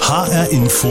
HR 0.00 0.50
Info 0.50 0.88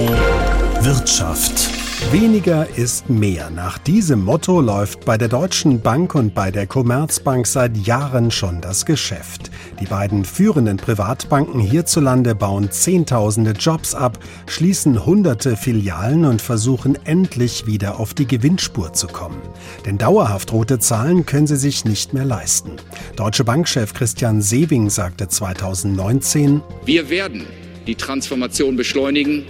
Wirtschaft. 0.82 1.70
Weniger 2.12 2.68
ist 2.76 3.08
mehr. 3.08 3.52
Nach 3.52 3.78
diesem 3.78 4.26
Motto 4.26 4.62
läuft 4.62 5.06
bei 5.06 5.18
der 5.18 5.28
Deutschen 5.28 5.82
Bank 5.82 6.16
und 6.16 6.34
bei 6.34 6.50
der 6.50 6.66
Commerzbank 6.66 7.46
seit 7.46 7.78
Jahren 7.78 8.32
schon 8.32 8.60
das 8.60 8.88
Geschäft. 8.88 9.52
Die 9.80 9.86
beiden 9.86 10.26
führenden 10.26 10.78
Privatbanken 10.78 11.60
hierzulande 11.60 12.34
bauen 12.34 12.72
Zehntausende 12.72 13.52
Jobs 13.52 13.94
ab, 13.94 14.18
schließen 14.48 15.06
hunderte 15.06 15.56
Filialen 15.56 16.26
und 16.26 16.42
versuchen 16.42 16.98
endlich 17.06 17.68
wieder 17.68 18.00
auf 18.00 18.16
die 18.16 18.26
Gewinnspur 18.26 18.94
zu 18.94 19.06
kommen. 19.08 19.42
Denn 19.86 20.00
dauerhaft 20.00 20.52
rote 20.52 20.80
Zahlen 20.80 21.28
können 21.28 21.48
sie 21.48 21.58
sich 21.58 21.86
nicht 21.86 22.14
mehr 22.14 22.26
leisten. 22.26 22.78
Deutsche 23.16 23.44
Bankchef 23.44 23.94
Christian 23.94 24.42
Sewing 24.42 24.90
sagte 24.90 25.28
2019, 25.28 26.62
Wir 26.86 27.10
werden 27.10 27.46
die 27.88 27.96
Transformation 27.96 28.76
beschleunigen, 28.76 29.46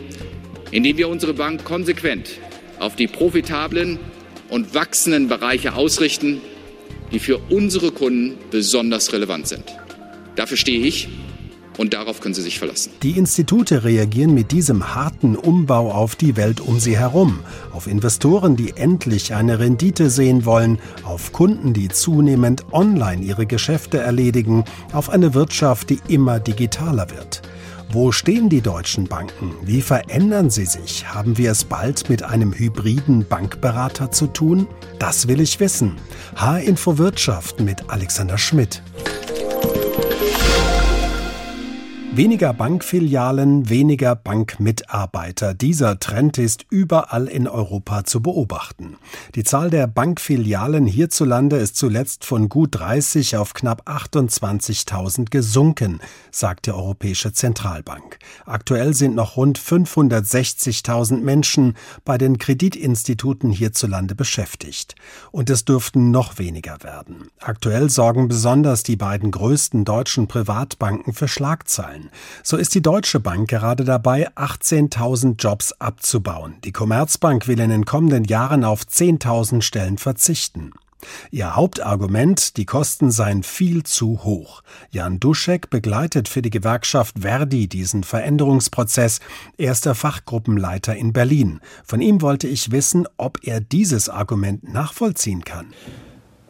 indem 0.72 0.98
wir 0.98 1.10
unsere 1.10 1.34
Bank 1.34 1.64
konsequent 1.64 2.40
auf 2.80 2.96
die 2.96 3.08
profitablen 3.08 4.00
und 4.50 4.74
wachsenden 4.74 5.28
Bereiche 5.28 5.76
ausrichten, 5.76 6.42
die 7.12 7.20
für 7.20 7.40
unsere 7.50 7.92
Kunden 7.92 8.38
besonders 8.50 9.14
relevant 9.14 9.48
sind. 9.48 9.66
Dafür 10.36 10.58
stehe 10.58 10.86
ich 10.86 11.10
und 11.78 11.94
darauf 11.94 12.20
können 12.20 12.34
Sie 12.34 12.42
sich 12.42 12.60
verlassen. 12.60 12.92
Die 13.02 13.12
Institute 13.12 13.84
reagieren 13.84 14.34
mit 14.34 14.52
diesem 14.52 14.94
harten 14.94 15.36
Umbau 15.36 15.92
auf 15.92 16.16
die 16.16 16.36
Welt 16.36 16.60
um 16.60 16.80
sie 16.80 16.98
herum, 16.98 17.40
auf 17.72 17.88
Investoren, 17.88 18.56
die 18.56 18.74
endlich 18.76 19.34
eine 19.34 19.60
Rendite 19.60 20.10
sehen 20.10 20.46
wollen, 20.46 20.80
auf 21.04 21.32
Kunden, 21.32 21.74
die 21.74 21.88
zunehmend 21.88 22.66
online 22.72 23.24
ihre 23.24 23.46
Geschäfte 23.46 23.98
erledigen, 23.98 24.66
auf 24.92 25.10
eine 25.10 25.34
Wirtschaft, 25.34 25.90
die 25.90 26.00
immer 26.08 26.40
digitaler 26.40 27.10
wird. 27.10 27.42
Wo 27.94 28.14
stehen 28.14 28.48
die 28.48 28.62
deutschen 28.62 29.06
Banken? 29.10 29.54
Wie 29.64 29.82
verändern 29.82 30.50
sie 30.50 30.66
sich? 30.66 31.14
Haben 31.14 31.38
wir 31.38 31.52
es 31.52 31.66
bald 31.66 32.10
mit 32.10 32.24
einem 32.24 32.54
hybriden 32.54 33.28
Bankberater 33.28 34.12
zu 34.12 34.28
tun? 34.28 34.66
Das 34.98 35.28
will 35.28 35.42
ich 35.42 35.60
wissen. 35.60 35.98
H-Info 36.38 36.98
Wirtschaft 36.98 37.60
mit 37.60 37.90
Alexander 37.90 38.38
Schmidt. 38.38 38.82
Weniger 42.14 42.52
Bankfilialen, 42.52 43.70
weniger 43.70 44.18
Bankmitarbeiter. 44.18 45.54
Dieser 45.54 45.98
Trend 45.98 46.38
ist 46.38 46.66
überall 46.70 47.28
in 47.28 47.48
Europa 47.48 48.04
zu 48.04 48.22
beobachten. 48.22 48.98
Die 49.36 49.46
Zahl 49.46 49.70
der 49.70 49.88
Bankfilialen 49.88 50.88
hierzulande 50.88 51.56
ist 51.56 51.78
zuletzt 51.78 52.26
von 52.26 52.50
gut 52.50 52.78
30 52.78 53.38
auf 53.38 53.54
knapp 53.54 53.88
28.000 53.88 55.30
gesunken, 55.30 56.02
sagt 56.32 56.66
die 56.66 56.72
Europäische 56.72 57.32
Zentralbank. 57.32 58.20
Aktuell 58.46 58.94
sind 58.94 59.16
noch 59.16 59.38
rund 59.38 59.58
560.000 59.58 61.22
Menschen 61.22 61.78
bei 62.04 62.18
den 62.18 62.38
Kreditinstituten 62.38 63.52
hierzulande 63.52 64.16
beschäftigt. 64.16 64.96
Und 65.32 65.50
es 65.50 65.64
dürften 65.64 66.12
noch 66.12 66.40
weniger 66.40 66.84
werden. 66.84 67.30
Aktuell 67.40 67.90
sorgen 67.90 68.28
besonders 68.28 68.84
die 68.84 68.98
beiden 68.98 69.32
größten 69.32 69.86
deutschen 69.86 70.28
Privatbanken 70.28 71.14
für 71.14 71.30
Schlagzeilen. 71.30 72.01
So 72.44 72.58
ist 72.58 72.74
die 72.74 72.82
Deutsche 72.82 73.20
Bank 73.20 73.50
gerade 73.50 73.84
dabei, 73.84 74.30
18.000 74.36 75.36
Jobs 75.38 75.74
abzubauen. 75.74 76.56
Die 76.64 76.72
Commerzbank 76.72 77.48
will 77.48 77.60
in 77.60 77.70
den 77.70 77.86
kommenden 77.86 78.24
Jahren 78.24 78.64
auf 78.64 78.84
10.000 78.84 79.62
Stellen 79.62 79.98
verzichten. 79.98 80.72
Ihr 81.32 81.56
Hauptargument, 81.56 82.58
die 82.58 82.66
Kosten 82.66 83.12
seien 83.12 83.44
viel 83.44 83.84
zu 83.84 84.24
hoch. 84.24 84.62
Jan 84.92 85.20
Duschek 85.20 85.70
begleitet 85.70 86.28
für 86.28 86.42
die 86.42 86.50
Gewerkschaft 86.50 87.20
Verdi 87.20 87.68
diesen 87.68 88.04
Veränderungsprozess, 88.04 89.20
erster 89.58 89.96
Fachgruppenleiter 89.96 90.96
in 90.96 91.14
Berlin. 91.14 91.60
Von 91.84 92.02
ihm 92.02 92.22
wollte 92.22 92.48
ich 92.48 92.72
wissen, 92.72 93.08
ob 93.18 93.40
er 93.44 93.62
dieses 93.62 94.10
Argument 94.10 94.72
nachvollziehen 94.72 95.44
kann. 95.44 95.74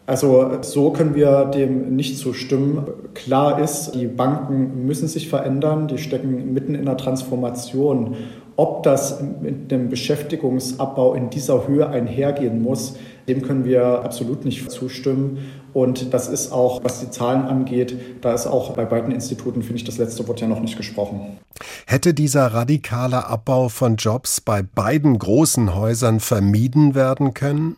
Also 0.06 0.58
so 0.62 0.92
können 0.92 1.16
wir 1.16 1.46
dem 1.46 1.96
nicht 1.96 2.18
zustimmen. 2.18 2.86
Klar 3.14 3.62
ist, 3.62 3.92
die 3.92 4.08
Banken 4.08 4.86
müssen 4.86 5.08
sich 5.08 5.30
verändern, 5.30 5.88
die 5.88 6.00
stecken 6.00 6.54
mitten 6.54 6.76
in 6.76 6.86
der 6.86 6.98
Transformation. 6.98 8.16
Ob 8.58 8.84
das 8.84 9.22
mit 9.42 9.72
dem 9.72 9.90
Beschäftigungsabbau 9.90 11.14
in 11.14 11.30
dieser 11.30 11.68
Höhe 11.68 11.88
einhergehen 11.88 12.62
muss, 12.62 12.96
dem 13.28 13.42
können 13.42 13.64
wir 13.64 14.04
absolut 14.04 14.44
nicht 14.44 14.70
zustimmen. 14.70 15.38
Und 15.74 16.14
das 16.14 16.28
ist 16.28 16.52
auch, 16.52 16.84
was 16.84 17.00
die 17.00 17.10
Zahlen 17.10 17.44
angeht, 17.44 17.96
da 18.22 18.34
ist 18.34 18.48
auch 18.48 18.72
bei 18.72 18.84
beiden 18.84 19.12
Instituten, 19.14 19.62
finde 19.62 19.78
ich, 19.78 19.84
das 19.86 19.98
letzte 19.98 20.28
Wort 20.28 20.42
ja 20.42 20.48
noch 20.48 20.60
nicht 20.60 20.76
gesprochen. 20.76 21.38
Hätte 21.86 22.14
dieser 22.14 22.48
radikale 22.48 23.28
Abbau 23.28 23.70
von 23.70 23.96
Jobs 23.96 24.42
bei 24.42 24.62
beiden 24.62 25.18
großen 25.18 25.76
Häusern 25.76 26.20
vermieden 26.20 26.94
werden 26.94 27.34
können? 27.34 27.78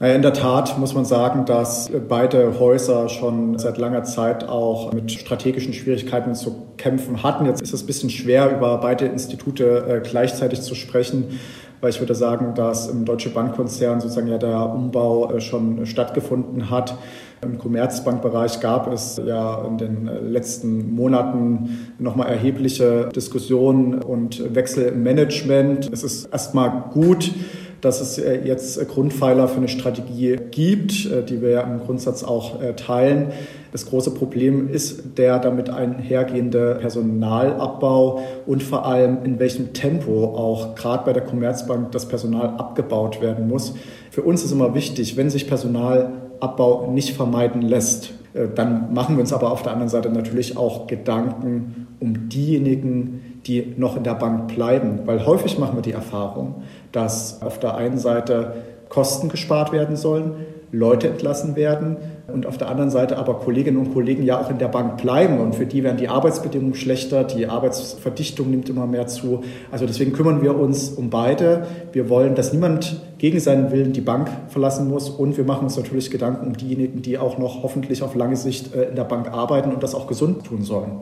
In 0.00 0.22
der 0.22 0.32
Tat 0.32 0.78
muss 0.78 0.94
man 0.94 1.04
sagen, 1.04 1.44
dass 1.44 1.90
beide 2.08 2.60
Häuser 2.60 3.08
schon 3.08 3.58
seit 3.58 3.78
langer 3.78 4.04
Zeit 4.04 4.48
auch 4.48 4.92
mit 4.92 5.10
strategischen 5.10 5.72
Schwierigkeiten 5.72 6.36
zu 6.36 6.68
kämpfen 6.76 7.24
hatten. 7.24 7.46
Jetzt 7.46 7.62
ist 7.62 7.72
es 7.72 7.82
ein 7.82 7.86
bisschen 7.86 8.08
schwer, 8.08 8.56
über 8.56 8.78
beide 8.78 9.06
Institute 9.06 9.64
äh, 9.64 10.08
gleichzeitig 10.08 10.60
zu 10.60 10.76
sprechen, 10.76 11.40
weil 11.80 11.90
ich 11.90 11.98
würde 11.98 12.14
sagen, 12.14 12.54
dass 12.54 12.86
im 12.86 13.06
Deutsche 13.06 13.30
Bankkonzern 13.30 14.00
sozusagen 14.00 14.28
ja 14.28 14.38
der 14.38 14.72
Umbau 14.72 15.32
äh, 15.32 15.40
schon 15.40 15.84
stattgefunden 15.84 16.70
hat. 16.70 16.96
Im 17.42 17.58
Commerzbankbereich 17.58 18.60
gab 18.60 18.92
es 18.92 19.20
ja 19.24 19.64
in 19.64 19.78
den 19.78 20.08
letzten 20.30 20.94
Monaten 20.94 21.92
nochmal 21.98 22.28
erhebliche 22.28 23.08
Diskussionen 23.08 24.00
und 24.00 24.54
Wechsel 24.54 24.86
im 24.86 25.02
Management. 25.02 25.90
Es 25.92 26.04
ist 26.04 26.26
erstmal 26.26 26.84
gut, 26.92 27.32
dass 27.80 28.00
es 28.00 28.18
äh, 28.18 28.40
jetzt 28.44 28.88
Grundpfeiler 28.88 29.48
für 29.48 29.58
eine 29.58 29.68
Strategie 29.68 30.36
gibt, 30.50 31.06
äh, 31.06 31.22
die 31.22 31.40
wir 31.40 31.50
ja 31.50 31.60
im 31.62 31.80
Grundsatz 31.80 32.24
auch 32.24 32.60
äh, 32.60 32.74
teilen. 32.74 33.28
Das 33.72 33.86
große 33.86 34.12
Problem 34.12 34.68
ist 34.70 35.18
der 35.18 35.38
damit 35.38 35.68
einhergehende 35.70 36.78
Personalabbau 36.80 38.20
und 38.46 38.62
vor 38.62 38.86
allem 38.86 39.18
in 39.24 39.38
welchem 39.38 39.72
Tempo 39.74 40.24
auch 40.24 40.74
gerade 40.74 41.04
bei 41.04 41.12
der 41.12 41.22
Commerzbank 41.22 41.92
das 41.92 42.06
Personal 42.06 42.54
abgebaut 42.56 43.20
werden 43.20 43.46
muss. 43.46 43.74
Für 44.10 44.22
uns 44.22 44.42
ist 44.42 44.52
immer 44.52 44.74
wichtig, 44.74 45.16
wenn 45.16 45.28
sich 45.28 45.46
Personalabbau 45.46 46.90
nicht 46.90 47.14
vermeiden 47.14 47.60
lässt, 47.60 48.14
dann 48.54 48.94
machen 48.94 49.16
wir 49.16 49.20
uns 49.20 49.32
aber 49.32 49.52
auf 49.52 49.62
der 49.62 49.72
anderen 49.72 49.88
Seite 49.90 50.10
natürlich 50.10 50.56
auch 50.56 50.86
Gedanken 50.86 51.88
um 52.00 52.28
diejenigen, 52.28 53.40
die 53.46 53.74
noch 53.76 53.96
in 53.96 54.04
der 54.04 54.14
Bank 54.14 54.54
bleiben. 54.54 55.00
Weil 55.06 55.26
häufig 55.26 55.58
machen 55.58 55.76
wir 55.76 55.82
die 55.82 55.92
Erfahrung, 55.92 56.62
dass 56.92 57.42
auf 57.42 57.58
der 57.58 57.74
einen 57.76 57.98
Seite 57.98 58.54
Kosten 58.88 59.28
gespart 59.28 59.72
werden 59.72 59.96
sollen, 59.96 60.46
Leute 60.72 61.08
entlassen 61.08 61.56
werden 61.56 61.96
und 62.32 62.46
auf 62.46 62.58
der 62.58 62.68
anderen 62.68 62.90
Seite 62.90 63.16
aber 63.16 63.34
Kolleginnen 63.40 63.78
und 63.78 63.94
Kollegen 63.94 64.22
ja 64.22 64.38
auch 64.38 64.50
in 64.50 64.58
der 64.58 64.68
Bank 64.68 65.00
bleiben 65.00 65.40
und 65.40 65.54
für 65.54 65.64
die 65.64 65.82
werden 65.82 65.96
die 65.96 66.08
Arbeitsbedingungen 66.08 66.74
schlechter, 66.74 67.24
die 67.24 67.46
Arbeitsverdichtung 67.46 68.50
nimmt 68.50 68.68
immer 68.68 68.86
mehr 68.86 69.06
zu. 69.06 69.42
Also 69.70 69.86
deswegen 69.86 70.12
kümmern 70.12 70.42
wir 70.42 70.56
uns 70.56 70.90
um 70.90 71.08
beide. 71.08 71.66
Wir 71.92 72.10
wollen, 72.10 72.34
dass 72.34 72.52
niemand 72.52 73.00
gegen 73.16 73.40
seinen 73.40 73.70
Willen 73.72 73.94
die 73.94 74.02
Bank 74.02 74.30
verlassen 74.48 74.88
muss 74.88 75.08
und 75.08 75.36
wir 75.36 75.44
machen 75.44 75.64
uns 75.64 75.76
natürlich 75.76 76.10
Gedanken 76.10 76.46
um 76.48 76.56
diejenigen, 76.56 77.00
die 77.00 77.18
auch 77.18 77.38
noch 77.38 77.62
hoffentlich 77.62 78.02
auf 78.02 78.14
lange 78.14 78.36
Sicht 78.36 78.74
äh, 78.74 78.90
in 78.90 78.96
der 78.96 79.04
Bank 79.04 79.28
arbeiten 79.28 79.72
und 79.72 79.82
das 79.82 79.94
auch 79.94 80.06
gesund 80.06 80.44
tun 80.44 80.62
sollen. 80.62 80.92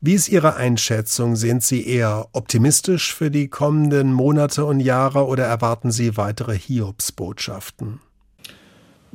Wie 0.00 0.14
ist 0.14 0.28
Ihre 0.28 0.56
Einschätzung? 0.56 1.36
Sind 1.36 1.62
Sie 1.62 1.86
eher 1.86 2.26
optimistisch 2.32 3.14
für 3.14 3.30
die 3.30 3.48
kommenden 3.48 4.12
Monate 4.12 4.64
und 4.64 4.80
Jahre 4.80 5.26
oder 5.26 5.44
erwarten 5.44 5.92
Sie 5.92 6.16
weitere 6.16 6.58
Hiobsbotschaften? 6.58 8.00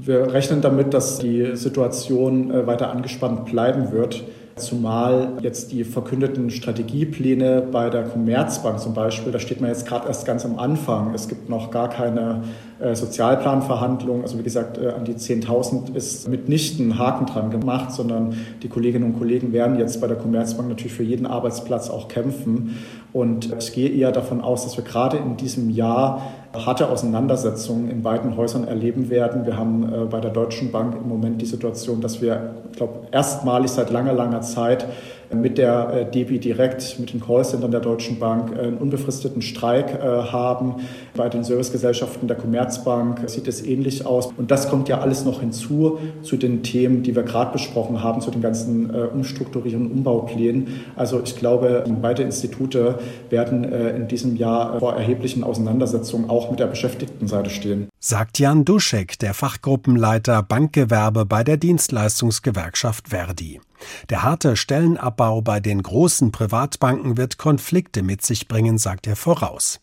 Wir 0.03 0.33
rechnen 0.33 0.61
damit, 0.61 0.95
dass 0.95 1.19
die 1.19 1.55
Situation 1.55 2.49
äh, 2.49 2.65
weiter 2.65 2.89
angespannt 2.89 3.45
bleiben 3.45 3.91
wird, 3.91 4.23
zumal 4.55 5.33
jetzt 5.41 5.71
die 5.71 5.83
verkündeten 5.83 6.49
Strategiepläne 6.49 7.61
bei 7.71 7.91
der 7.91 8.05
Commerzbank 8.05 8.79
zum 8.79 8.95
Beispiel, 8.95 9.31
da 9.31 9.37
steht 9.37 9.61
man 9.61 9.69
jetzt 9.69 9.85
gerade 9.85 10.07
erst 10.07 10.25
ganz 10.25 10.43
am 10.43 10.57
Anfang. 10.57 11.13
Es 11.13 11.27
gibt 11.27 11.49
noch 11.49 11.69
gar 11.69 11.87
keine 11.87 12.41
äh, 12.79 12.95
Sozialplanverhandlungen. 12.95 14.23
Also 14.23 14.39
wie 14.39 14.43
gesagt, 14.43 14.79
äh, 14.79 14.89
an 14.89 15.05
die 15.05 15.13
10.000 15.13 15.95
ist 15.95 16.27
mitnichten 16.27 16.97
Haken 16.97 17.27
dran 17.27 17.51
gemacht, 17.51 17.91
sondern 17.91 18.35
die 18.63 18.69
Kolleginnen 18.69 19.05
und 19.05 19.19
Kollegen 19.19 19.53
werden 19.53 19.77
jetzt 19.77 20.01
bei 20.01 20.07
der 20.07 20.17
Commerzbank 20.17 20.67
natürlich 20.67 20.93
für 20.93 21.03
jeden 21.03 21.27
Arbeitsplatz 21.27 21.91
auch 21.91 22.07
kämpfen. 22.07 22.79
Und 23.13 23.53
ich 23.59 23.71
gehe 23.71 23.89
eher 23.89 24.11
davon 24.11 24.41
aus, 24.41 24.63
dass 24.63 24.77
wir 24.77 24.83
gerade 24.83 25.17
in 25.17 25.37
diesem 25.37 25.69
Jahr 25.69 26.21
harte 26.53 26.89
Auseinandersetzungen 26.89 27.89
in 27.89 28.01
beiden 28.01 28.35
Häusern 28.35 28.67
erleben 28.67 29.09
werden. 29.09 29.45
Wir 29.45 29.57
haben 29.57 29.83
äh, 29.83 30.05
bei 30.05 30.19
der 30.19 30.31
Deutschen 30.31 30.71
Bank 30.71 30.95
im 30.95 31.07
Moment 31.07 31.41
die 31.41 31.45
Situation, 31.45 32.01
dass 32.01 32.21
wir, 32.21 32.55
ich 32.71 32.77
glaube, 32.77 33.07
erstmalig 33.11 33.71
seit 33.71 33.89
langer, 33.89 34.13
langer 34.13 34.41
Zeit 34.41 34.85
mit 35.33 35.57
der 35.57 36.05
DB 36.05 36.39
Direkt, 36.39 36.99
mit 36.99 37.13
den 37.13 37.21
Callcentern 37.21 37.71
der 37.71 37.79
Deutschen 37.79 38.19
Bank 38.19 38.57
einen 38.57 38.77
unbefristeten 38.77 39.41
Streik 39.41 40.01
haben. 40.01 40.75
Bei 41.15 41.29
den 41.29 41.43
Servicegesellschaften 41.43 42.27
der 42.27 42.37
Commerzbank 42.37 43.29
sieht 43.29 43.47
es 43.47 43.65
ähnlich 43.65 44.05
aus. 44.05 44.33
Und 44.37 44.51
das 44.51 44.69
kommt 44.69 44.89
ja 44.89 44.99
alles 44.99 45.25
noch 45.25 45.41
hinzu 45.41 45.99
zu 46.21 46.37
den 46.37 46.63
Themen, 46.63 47.03
die 47.03 47.15
wir 47.15 47.23
gerade 47.23 47.51
besprochen 47.51 48.03
haben, 48.03 48.21
zu 48.21 48.31
den 48.31 48.41
ganzen 48.41 48.89
Umstrukturierungen, 48.89 49.91
Umbauplänen. 49.91 50.81
Also 50.95 51.21
ich 51.23 51.35
glaube, 51.35 51.83
beide 52.01 52.23
Institute 52.23 52.95
werden 53.29 53.63
in 53.63 54.07
diesem 54.07 54.35
Jahr 54.35 54.79
vor 54.79 54.95
erheblichen 54.95 55.43
Auseinandersetzungen 55.43 56.29
auch 56.29 56.49
mit 56.49 56.59
der 56.59 56.67
Beschäftigtenseite 56.67 57.49
stehen. 57.49 57.90
Sagt 58.03 58.39
Jan 58.39 58.65
Duschek, 58.65 59.19
der 59.19 59.35
Fachgruppenleiter 59.35 60.41
Bankgewerbe 60.41 61.23
bei 61.23 61.43
der 61.43 61.57
Dienstleistungsgewerkschaft 61.57 63.09
Verdi. 63.09 63.61
Der 64.09 64.23
harte 64.23 64.55
Stellenabbau 64.57 65.43
bei 65.43 65.59
den 65.59 65.83
großen 65.83 66.31
Privatbanken 66.31 67.15
wird 67.15 67.37
Konflikte 67.37 68.01
mit 68.01 68.23
sich 68.23 68.47
bringen, 68.47 68.79
sagt 68.79 69.05
er 69.05 69.15
voraus. 69.15 69.81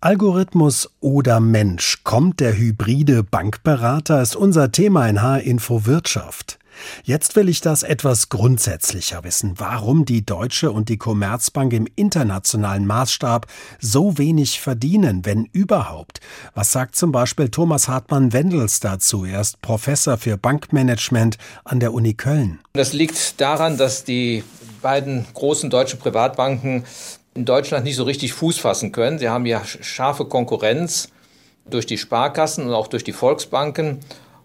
Algorithmus 0.00 0.88
oder 1.00 1.40
Mensch, 1.40 2.04
kommt 2.04 2.38
der 2.38 2.56
hybride 2.56 3.24
Bankberater, 3.24 4.22
ist 4.22 4.36
unser 4.36 4.70
Thema 4.70 5.08
in 5.08 5.20
H-Info 5.20 5.84
Wirtschaft. 5.84 6.60
Jetzt 7.04 7.36
will 7.36 7.48
ich 7.48 7.60
das 7.60 7.82
etwas 7.82 8.28
grundsätzlicher 8.28 9.24
wissen, 9.24 9.54
warum 9.58 10.04
die 10.04 10.24
Deutsche 10.24 10.70
und 10.70 10.88
die 10.88 10.98
Commerzbank 10.98 11.72
im 11.72 11.86
internationalen 11.96 12.86
Maßstab 12.86 13.46
so 13.80 14.18
wenig 14.18 14.60
verdienen, 14.60 15.24
wenn 15.24 15.44
überhaupt. 15.52 16.20
Was 16.54 16.72
sagt 16.72 16.96
zum 16.96 17.12
Beispiel 17.12 17.48
Thomas 17.48 17.88
Hartmann-Wendels 17.88 18.80
dazu? 18.80 19.24
Er 19.24 19.40
ist 19.40 19.60
Professor 19.62 20.18
für 20.18 20.36
Bankmanagement 20.36 21.38
an 21.64 21.80
der 21.80 21.92
Uni 21.92 22.14
Köln. 22.14 22.60
Das 22.72 22.92
liegt 22.92 23.40
daran, 23.40 23.76
dass 23.76 24.04
die 24.04 24.44
beiden 24.80 25.26
großen 25.34 25.70
deutschen 25.70 25.98
Privatbanken 25.98 26.84
in 27.34 27.44
Deutschland 27.44 27.84
nicht 27.84 27.96
so 27.96 28.04
richtig 28.04 28.32
Fuß 28.34 28.58
fassen 28.58 28.92
können. 28.92 29.18
Sie 29.18 29.28
haben 29.28 29.46
ja 29.46 29.62
scharfe 29.64 30.26
Konkurrenz 30.26 31.08
durch 31.64 31.86
die 31.86 31.98
Sparkassen 31.98 32.66
und 32.66 32.74
auch 32.74 32.88
durch 32.88 33.04
die 33.04 33.12
Volksbanken. 33.12 34.00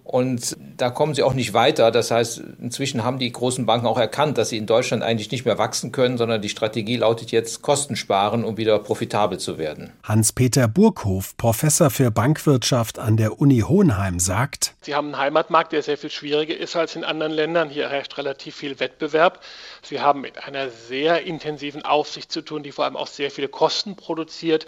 Und 0.07 0.55
da 0.77 0.89
kommen 0.89 1.13
sie 1.13 1.23
auch 1.23 1.33
nicht 1.33 1.53
weiter. 1.53 1.91
Das 1.91 2.11
heißt, 2.11 2.41
inzwischen 2.61 3.03
haben 3.03 3.19
die 3.19 3.29
großen 3.29 3.65
Banken 3.65 3.87
auch 3.87 3.97
erkannt, 3.97 4.37
dass 4.37 4.49
sie 4.49 4.57
in 4.57 4.65
Deutschland 4.65 5.03
eigentlich 5.03 5.31
nicht 5.31 5.43
mehr 5.43 5.57
wachsen 5.57 5.91
können, 5.91 6.17
sondern 6.17 6.41
die 6.41 6.47
Strategie 6.47 6.95
lautet 6.95 7.31
jetzt 7.31 7.61
Kosten 7.61 7.97
sparen, 7.97 8.45
um 8.45 8.55
wieder 8.55 8.79
profitabel 8.79 9.37
zu 9.37 9.57
werden. 9.57 9.91
Hans-Peter 10.03 10.69
Burghof, 10.69 11.35
Professor 11.35 11.89
für 11.89 12.09
Bankwirtschaft 12.09 12.99
an 12.99 13.17
der 13.17 13.41
Uni 13.41 13.59
Hohenheim, 13.59 14.19
sagt, 14.19 14.75
Sie 14.81 14.95
haben 14.95 15.07
einen 15.07 15.17
Heimatmarkt, 15.17 15.73
der 15.73 15.83
sehr 15.83 15.97
viel 15.97 16.09
schwieriger 16.09 16.55
ist 16.55 16.77
als 16.77 16.95
in 16.95 17.03
anderen 17.03 17.33
Ländern. 17.33 17.69
Hier 17.69 17.89
herrscht 17.89 18.17
relativ 18.17 18.55
viel 18.55 18.79
Wettbewerb. 18.79 19.41
Sie 19.81 19.99
haben 19.99 20.21
mit 20.21 20.41
einer 20.45 20.69
sehr 20.69 21.23
intensiven 21.23 21.83
Aufsicht 21.83 22.31
zu 22.31 22.41
tun, 22.41 22.63
die 22.63 22.71
vor 22.71 22.85
allem 22.85 22.95
auch 22.95 23.07
sehr 23.07 23.29
viele 23.29 23.49
Kosten 23.49 23.97
produziert. 23.97 24.65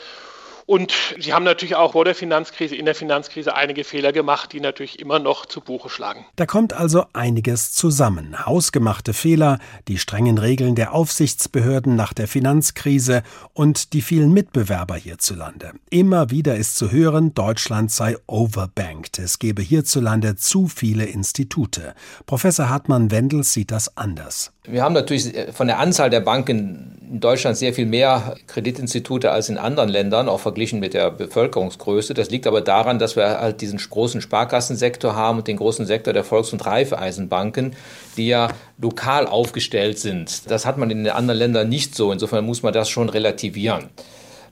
Und 0.69 0.93
sie 1.17 1.33
haben 1.33 1.45
natürlich 1.45 1.75
auch 1.75 1.93
vor 1.93 2.05
der 2.05 2.13
Finanzkrise, 2.13 2.75
in 2.75 2.85
der 2.85 2.93
Finanzkrise 2.93 3.55
einige 3.55 3.83
Fehler 3.83 4.11
gemacht, 4.11 4.53
die 4.53 4.59
natürlich 4.59 4.99
immer 4.99 5.17
noch 5.17 5.47
zu 5.47 5.61
Buche 5.61 5.89
schlagen. 5.89 6.27
Da 6.35 6.45
kommt 6.45 6.73
also 6.73 7.05
einiges 7.11 7.71
zusammen. 7.71 8.45
Hausgemachte 8.45 9.13
Fehler, 9.13 9.57
die 9.87 9.97
strengen 9.97 10.37
Regeln 10.37 10.75
der 10.75 10.93
Aufsichtsbehörden 10.93 11.95
nach 11.95 12.13
der 12.13 12.27
Finanzkrise 12.27 13.23
und 13.53 13.93
die 13.93 14.03
vielen 14.03 14.31
Mitbewerber 14.31 14.95
hierzulande. 14.95 15.71
Immer 15.89 16.29
wieder 16.29 16.55
ist 16.55 16.77
zu 16.77 16.91
hören, 16.91 17.33
Deutschland 17.33 17.91
sei 17.91 18.17
overbanked. 18.27 19.17
Es 19.17 19.39
gebe 19.39 19.63
hierzulande 19.63 20.35
zu 20.35 20.67
viele 20.67 21.05
Institute. 21.05 21.95
Professor 22.27 22.69
Hartmann 22.69 23.09
Wendels 23.09 23.53
sieht 23.53 23.71
das 23.71 23.97
anders. 23.97 24.51
Wir 24.71 24.83
haben 24.83 24.93
natürlich 24.93 25.33
von 25.51 25.67
der 25.67 25.79
Anzahl 25.79 26.09
der 26.09 26.19
Banken 26.19 26.99
in 27.11 27.19
Deutschland 27.19 27.57
sehr 27.57 27.73
viel 27.73 27.87
mehr 27.87 28.35
Kreditinstitute 28.45 29.31
als 29.31 29.49
in 29.49 29.57
anderen 29.57 29.89
Ländern, 29.89 30.29
auch 30.29 30.39
verglichen 30.39 30.79
mit 30.79 30.93
der 30.93 31.09
Bevölkerungsgröße. 31.09 32.13
Das 32.13 32.29
liegt 32.29 32.45
aber 32.45 32.61
daran, 32.61 32.99
dass 32.99 33.15
wir 33.15 33.39
halt 33.39 33.61
diesen 33.61 33.79
großen 33.79 34.21
Sparkassensektor 34.21 35.15
haben 35.15 35.39
und 35.39 35.47
den 35.47 35.57
großen 35.57 35.87
Sektor 35.87 36.13
der 36.13 36.23
Volks- 36.23 36.53
und 36.53 36.65
Raiffeisenbanken, 36.65 37.75
die 38.15 38.27
ja 38.27 38.49
lokal 38.79 39.25
aufgestellt 39.25 39.97
sind. 39.97 40.51
Das 40.51 40.67
hat 40.67 40.77
man 40.77 40.91
in 40.91 41.03
den 41.03 41.13
anderen 41.13 41.39
Ländern 41.39 41.67
nicht 41.67 41.95
so. 41.95 42.11
Insofern 42.11 42.45
muss 42.45 42.61
man 42.61 42.73
das 42.73 42.89
schon 42.89 43.09
relativieren. 43.09 43.89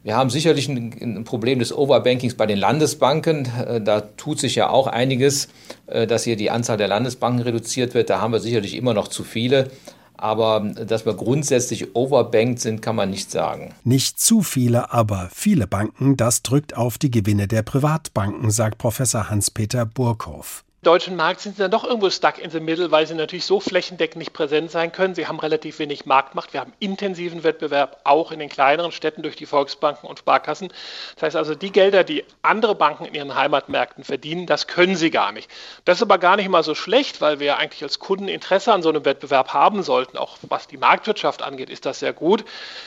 Wir 0.04 0.16
haben 0.16 0.30
sicherlich 0.30 0.70
ein, 0.70 1.26
Problem 1.26 1.60
des 1.60 1.76
Overbankings 1.76 2.36
bei 2.36 2.46
den 2.46 2.58
Landesbanken. 2.58 3.50
Äh, 3.68 3.82
da 3.82 4.02
tut 4.02 4.40
sich 4.40 4.56
ja 4.56 4.70
auch 4.70 4.88
einiges, 4.88 5.50
äh, 5.88 6.08
dass 6.08 6.24
hier 6.24 6.38
die 6.38 6.50
Anzahl 6.50 6.78
der 6.78 6.88
Landesbanken 6.88 7.42
reduziert 7.42 7.94
wird. 7.94 8.10
Da 8.10 8.22
haben 8.22 8.32
wir 8.32 8.40
sicherlich 8.40 8.76
immer 8.76 8.94
noch 8.94 9.10
zu 9.10 9.24
viele. 9.24 9.70
Aber 10.18 10.60
dass 10.60 11.06
wir 11.06 11.14
grundsätzlich 11.14 11.96
overbanked 11.96 12.60
sind, 12.60 12.82
kann 12.82 12.96
man 12.96 13.10
nicht 13.10 13.32
sagen. 13.32 13.74
Nicht 13.84 14.20
zu 14.20 14.42
viele, 14.42 14.92
aber 14.92 15.30
viele 15.34 15.68
Banken, 15.68 16.18
das 16.18 16.42
drückt 16.44 16.76
auf 16.76 16.98
die 16.98 17.12
Gewinne 17.12 17.48
der 17.48 17.62
Privatbanken, 17.62 18.52
sagt 18.52 18.78
Professor 18.78 19.30
Hans-Peter 19.30 19.86
Burkhoff 19.86 20.64
deutschen 20.88 21.18
Markt 21.18 21.42
sind 21.42 21.58
sie 21.58 21.62
dann 21.62 21.72
doch 21.72 21.84
irgendwo 21.84 22.10
stuck 22.10 22.40
in 22.40 22.50
the 22.50 22.62
middle, 22.62 22.92
weil 22.92 23.06
sie 23.06 23.14
natürlich 23.14 23.46
so 23.46 23.60
flächendeckend 23.60 24.20
nicht 24.20 24.32
präsent 24.32 24.72
sein 24.72 24.94
können. 24.94 25.16
Sie 25.16 25.28
haben 25.28 25.38
relativ 25.38 25.80
wenig 25.80 26.06
Marktmacht. 26.06 26.54
Wir 26.54 26.62
haben 26.62 26.72
intensiven 26.80 27.44
Wettbewerb 27.44 28.00
auch 28.06 28.32
in 28.32 28.40
den 28.40 28.48
kleineren 28.48 28.94
Städten 28.94 29.22
durch 29.22 29.36
die 29.36 29.46
Volksbanken 29.46 30.08
und 30.08 30.20
Sparkassen. 30.20 30.70
Das 31.16 31.24
heißt 31.24 31.36
also, 31.36 31.56
die 31.56 31.74
Gelder, 31.74 32.06
die 32.06 32.24
andere 32.42 32.74
Banken 32.74 33.04
in 33.04 33.14
ihren 33.14 33.36
Heimatmärkten 33.36 34.06
verdienen, 34.06 34.46
das 34.46 34.68
können 34.68 34.96
sie 34.96 35.12
gar 35.12 35.34
nicht. 35.34 35.52
Das 35.84 35.98
ist 35.98 36.04
aber 36.04 36.20
gar 36.20 36.38
nicht 36.38 36.48
mal 36.48 36.64
so 36.64 36.74
schlecht, 36.74 37.20
weil 37.20 37.42
wir 37.42 37.58
eigentlich 37.58 37.84
als 37.84 38.00
Kunden 38.00 38.30
Interesse 38.30 38.72
an 38.72 38.82
so 38.82 38.88
einem 38.88 39.04
Wettbewerb 39.04 39.54
haben 39.54 39.84
sollten. 39.84 40.18
Auch 40.18 40.38
was 40.48 40.68
die 40.68 40.78
Marktwirtschaft 40.78 41.44
angeht, 41.44 41.70
ist 41.70 41.86
das 41.86 42.00
sehr 42.00 42.14
gut. 42.14 42.46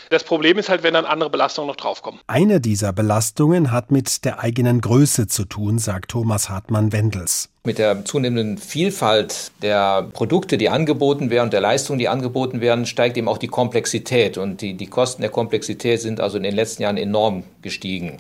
Das 0.09 0.25
Problem 0.25 0.57
ist 0.57 0.71
halt, 0.71 0.83
wenn 0.83 0.95
dann 0.95 1.05
andere 1.05 1.29
Belastungen 1.29 1.69
noch 1.69 1.77
draufkommen. 1.77 2.21
Eine 2.27 2.63
dieser 2.63 2.95
Belastungen 2.95 3.73
hat 3.73 3.91
mit 3.91 4.25
der 4.25 4.41
eigenen 4.41 4.81
Größe 4.81 5.27
zu 5.27 5.45
tun, 5.45 5.79
sagt 5.79 6.13
Thomas 6.13 6.49
Hartmann-Wendels. 6.49 7.51
Mit 7.63 7.77
der 7.77 8.07
zunehmenden 8.07 8.57
Vielfalt 8.57 9.53
der 9.61 10.05
Produkte, 10.15 10.57
die 10.57 10.71
angeboten 10.71 11.29
werden 11.29 11.45
und 11.45 11.53
der 11.53 11.61
Leistungen, 11.61 11.99
die 11.99 12.09
angeboten 12.09 12.63
werden, 12.63 12.87
steigt 12.87 13.19
eben 13.19 13.29
auch 13.29 13.37
die 13.37 13.49
Komplexität. 13.49 14.39
Und 14.39 14.63
die, 14.63 14.75
die 14.75 14.87
Kosten 14.87 15.21
der 15.21 15.31
Komplexität 15.31 16.01
sind 16.01 16.21
also 16.21 16.39
in 16.39 16.43
den 16.43 16.55
letzten 16.55 16.83
Jahren 16.83 16.97
enorm 16.97 17.45
gestiegen. 17.61 18.17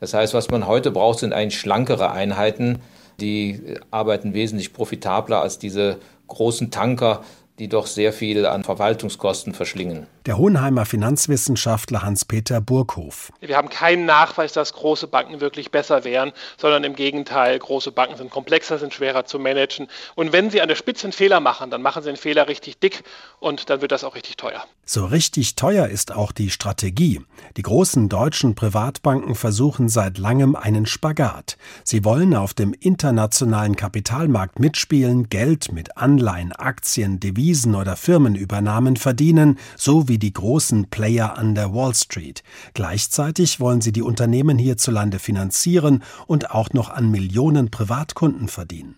Das 0.00 0.12
heißt, 0.12 0.34
was 0.34 0.50
man 0.50 0.66
heute 0.66 0.90
braucht, 0.90 1.20
sind 1.20 1.32
eigentlich 1.32 1.60
schlankere 1.60 2.10
Einheiten, 2.10 2.80
die 3.20 3.60
arbeiten 3.92 4.34
wesentlich 4.34 4.72
profitabler 4.72 5.40
als 5.40 5.60
diese 5.60 5.98
großen 6.26 6.72
Tanker, 6.72 7.22
die 7.60 7.68
doch 7.68 7.86
sehr 7.86 8.12
viel 8.12 8.44
an 8.44 8.64
Verwaltungskosten 8.64 9.54
verschlingen. 9.54 10.08
Der 10.26 10.38
Hohenheimer 10.38 10.86
Finanzwissenschaftler 10.86 12.02
Hans-Peter 12.02 12.62
Burghof. 12.62 13.30
Wir 13.40 13.58
haben 13.58 13.68
keinen 13.68 14.06
Nachweis, 14.06 14.54
dass 14.54 14.72
große 14.72 15.06
Banken 15.06 15.42
wirklich 15.42 15.70
besser 15.70 16.02
wären, 16.04 16.32
sondern 16.56 16.82
im 16.84 16.96
Gegenteil, 16.96 17.58
große 17.58 17.92
Banken 17.92 18.16
sind 18.16 18.30
komplexer, 18.30 18.78
sind 18.78 18.94
schwerer 18.94 19.26
zu 19.26 19.38
managen. 19.38 19.86
Und 20.14 20.32
wenn 20.32 20.48
sie 20.48 20.62
an 20.62 20.68
der 20.68 20.76
Spitze 20.76 21.04
einen 21.04 21.12
Fehler 21.12 21.40
machen, 21.40 21.68
dann 21.68 21.82
machen 21.82 22.02
sie 22.02 22.08
einen 22.08 22.16
Fehler 22.16 22.48
richtig 22.48 22.78
dick 22.78 23.04
und 23.38 23.68
dann 23.68 23.82
wird 23.82 23.92
das 23.92 24.02
auch 24.02 24.14
richtig 24.14 24.38
teuer. 24.38 24.64
So 24.86 25.04
richtig 25.04 25.56
teuer 25.56 25.88
ist 25.88 26.12
auch 26.12 26.32
die 26.32 26.48
Strategie. 26.48 27.20
Die 27.58 27.62
großen 27.62 28.08
deutschen 28.08 28.54
Privatbanken 28.54 29.34
versuchen 29.34 29.90
seit 29.90 30.16
langem 30.16 30.56
einen 30.56 30.86
Spagat. 30.86 31.58
Sie 31.84 32.02
wollen 32.02 32.34
auf 32.34 32.54
dem 32.54 32.72
internationalen 32.72 33.76
Kapitalmarkt 33.76 34.58
mitspielen, 34.58 35.28
Geld 35.28 35.70
mit 35.70 35.98
Anleihen, 35.98 36.52
Aktien, 36.52 37.20
Devisen 37.20 37.74
oder 37.74 37.96
Firmenübernahmen 37.96 38.96
verdienen, 38.96 39.58
so 39.76 40.08
wie 40.08 40.13
wie 40.14 40.18
die 40.18 40.32
großen 40.32 40.90
Player 40.90 41.36
an 41.36 41.56
der 41.56 41.74
Wall 41.74 41.92
Street. 41.92 42.44
Gleichzeitig 42.72 43.58
wollen 43.58 43.80
sie 43.80 43.90
die 43.90 44.02
Unternehmen 44.02 44.58
hierzulande 44.58 45.18
finanzieren 45.18 46.04
und 46.28 46.52
auch 46.52 46.72
noch 46.72 46.88
an 46.88 47.10
Millionen 47.10 47.72
Privatkunden 47.72 48.46
verdienen. 48.46 48.94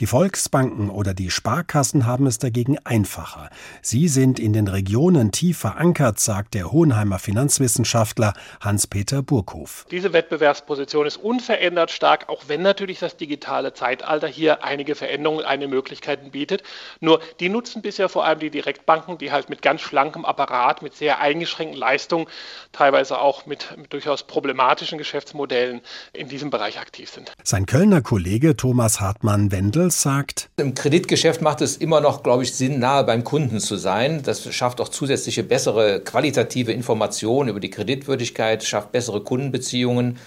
Die 0.00 0.06
Volksbanken 0.06 0.90
oder 0.90 1.14
die 1.14 1.30
Sparkassen 1.30 2.06
haben 2.06 2.26
es 2.26 2.38
dagegen 2.38 2.78
einfacher. 2.84 3.50
Sie 3.82 4.08
sind 4.08 4.38
in 4.38 4.52
den 4.52 4.68
Regionen 4.68 5.32
tief 5.32 5.58
verankert, 5.58 6.18
sagt 6.18 6.54
der 6.54 6.72
Hohenheimer 6.72 7.18
Finanzwissenschaftler 7.18 8.32
Hans-Peter 8.60 9.22
Burghof. 9.22 9.86
Diese 9.90 10.12
Wettbewerbsposition 10.12 11.06
ist 11.06 11.16
unverändert 11.16 11.90
stark, 11.90 12.28
auch 12.28 12.44
wenn 12.48 12.62
natürlich 12.62 12.98
das 12.98 13.16
digitale 13.16 13.74
Zeitalter 13.74 14.28
hier 14.28 14.64
einige 14.64 14.94
Veränderungen, 14.94 15.44
einige 15.44 15.68
Möglichkeiten 15.68 16.30
bietet. 16.30 16.62
Nur 17.00 17.20
die 17.40 17.48
nutzen 17.48 17.82
bisher 17.82 18.08
vor 18.08 18.24
allem 18.24 18.38
die 18.38 18.50
Direktbanken, 18.50 19.18
die 19.18 19.30
halt 19.32 19.48
mit 19.50 19.62
ganz 19.62 19.82
schlankem 19.82 20.24
Apparat, 20.24 20.82
mit 20.82 20.94
sehr 20.94 21.20
eingeschränkten 21.20 21.78
Leistungen, 21.78 22.26
teilweise 22.72 23.18
auch 23.20 23.46
mit, 23.46 23.76
mit 23.76 23.92
durchaus 23.92 24.22
problematischen 24.22 24.98
Geschäftsmodellen 24.98 25.80
in 26.12 26.28
diesem 26.28 26.50
Bereich 26.50 26.78
aktiv 26.80 27.10
sind. 27.10 27.32
Sein 27.42 27.66
Kölner 27.66 28.00
Kollege 28.00 28.56
Thomas 28.56 29.00
Hartmann 29.00 29.52
wendet 29.52 29.65
Wendel 29.66 29.90
sagt, 29.90 30.48
im 30.58 30.74
Kreditgeschäft 30.74 31.42
macht 31.42 31.60
es 31.60 31.76
immer 31.76 32.00
noch, 32.00 32.22
glaube 32.22 32.44
ich, 32.44 32.54
Sinn, 32.54 32.78
nahe 32.78 33.02
beim 33.02 33.24
Kunden 33.24 33.58
zu 33.58 33.74
sein. 33.74 34.22
Das 34.22 34.54
schafft 34.54 34.80
auch 34.80 34.88
zusätzliche 34.88 35.42
bessere 35.42 35.98
qualitative 35.98 36.70
Informationen 36.72 37.48
über 37.48 37.58
die 37.58 37.70
Kreditwürdigkeit, 37.70 38.62
schafft 38.62 38.92
bessere 38.92 39.22
Kundenbeziehungen. 39.22 40.18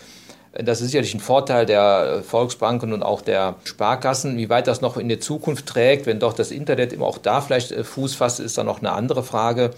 Das 0.51 0.81
ist 0.81 0.87
sicherlich 0.87 1.13
ein 1.13 1.21
Vorteil 1.21 1.65
der 1.65 2.21
Volksbanken 2.21 2.91
und 2.91 3.01
auch 3.01 3.21
der 3.21 3.55
Sparkassen. 3.63 4.35
Wie 4.37 4.49
weit 4.49 4.67
das 4.67 4.81
noch 4.81 4.97
in 4.97 5.07
der 5.07 5.21
Zukunft 5.21 5.67
trägt, 5.67 6.05
wenn 6.05 6.19
doch 6.19 6.33
das 6.33 6.51
Internet 6.51 6.91
immer 6.91 7.05
auch 7.05 7.17
da 7.17 7.39
vielleicht 7.39 7.71
äh, 7.71 7.85
Fuß 7.85 8.15
fasst, 8.15 8.41
ist 8.41 8.57
dann 8.57 8.65
noch 8.65 8.79
eine 8.79 8.91
andere 8.91 9.23
Frage. 9.23 9.71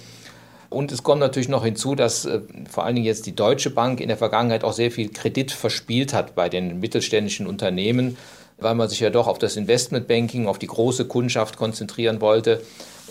Und 0.71 0.91
es 0.91 1.03
kommt 1.03 1.19
natürlich 1.19 1.49
noch 1.49 1.65
hinzu, 1.65 1.93
dass 1.93 2.25
äh, 2.25 2.39
vor 2.67 2.85
allen 2.85 2.95
Dingen 2.95 3.05
jetzt 3.05 3.27
die 3.27 3.35
Deutsche 3.35 3.69
Bank 3.69 3.99
in 3.99 4.07
der 4.07 4.17
Vergangenheit 4.17 4.63
auch 4.63 4.73
sehr 4.73 4.89
viel 4.89 5.09
Kredit 5.09 5.51
verspielt 5.51 6.15
hat 6.15 6.33
bei 6.33 6.49
den 6.49 6.79
mittelständischen 6.79 7.45
Unternehmen, 7.45 8.17
weil 8.61 8.75
man 8.75 8.87
sich 8.87 8.99
ja 8.99 9.09
doch 9.09 9.27
auf 9.27 9.39
das 9.39 9.57
Investmentbanking, 9.57 10.47
auf 10.47 10.59
die 10.59 10.67
große 10.67 11.05
Kundschaft 11.05 11.57
konzentrieren 11.57 12.21
wollte. 12.21 12.61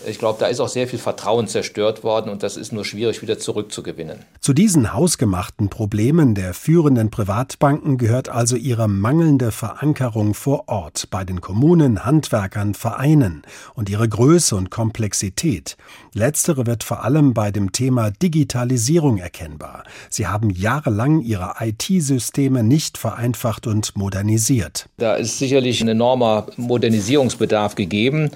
Ich 0.07 0.19
glaube, 0.19 0.37
da 0.39 0.47
ist 0.47 0.59
auch 0.59 0.67
sehr 0.67 0.87
viel 0.87 0.99
Vertrauen 0.99 1.47
zerstört 1.47 2.03
worden 2.03 2.29
und 2.29 2.43
das 2.43 2.57
ist 2.57 2.71
nur 2.73 2.85
schwierig 2.85 3.21
wieder 3.21 3.37
zurückzugewinnen. 3.37 4.19
Zu 4.39 4.53
diesen 4.53 4.93
hausgemachten 4.93 5.69
Problemen 5.69 6.33
der 6.33 6.53
führenden 6.53 7.11
Privatbanken 7.11 7.97
gehört 7.97 8.29
also 8.29 8.55
ihre 8.55 8.87
mangelnde 8.87 9.51
Verankerung 9.51 10.33
vor 10.33 10.67
Ort 10.67 11.07
bei 11.11 11.23
den 11.23 11.41
Kommunen, 11.41 12.05
Handwerkern, 12.05 12.73
Vereinen 12.73 13.43
und 13.75 13.89
ihre 13.89 14.07
Größe 14.07 14.55
und 14.55 14.71
Komplexität. 14.71 15.77
Letztere 16.13 16.65
wird 16.65 16.83
vor 16.83 17.03
allem 17.03 17.33
bei 17.33 17.51
dem 17.51 17.71
Thema 17.71 18.11
Digitalisierung 18.11 19.17
erkennbar. 19.17 19.83
Sie 20.09 20.27
haben 20.27 20.49
jahrelang 20.49 21.21
ihre 21.21 21.53
IT-Systeme 21.59 22.63
nicht 22.63 22.97
vereinfacht 22.97 23.67
und 23.67 23.95
modernisiert. 23.95 24.89
Da 24.97 25.15
ist 25.15 25.37
sicherlich 25.37 25.81
ein 25.81 25.87
enormer 25.87 26.47
Modernisierungsbedarf 26.57 27.75
gegeben. 27.75 28.31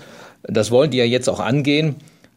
Das 0.47 0.71
wollen 0.71 0.91
die 0.91 0.97
ja 0.97 1.05
jetzt 1.05 1.29
auch 1.29 1.39
angehen, 1.39 1.95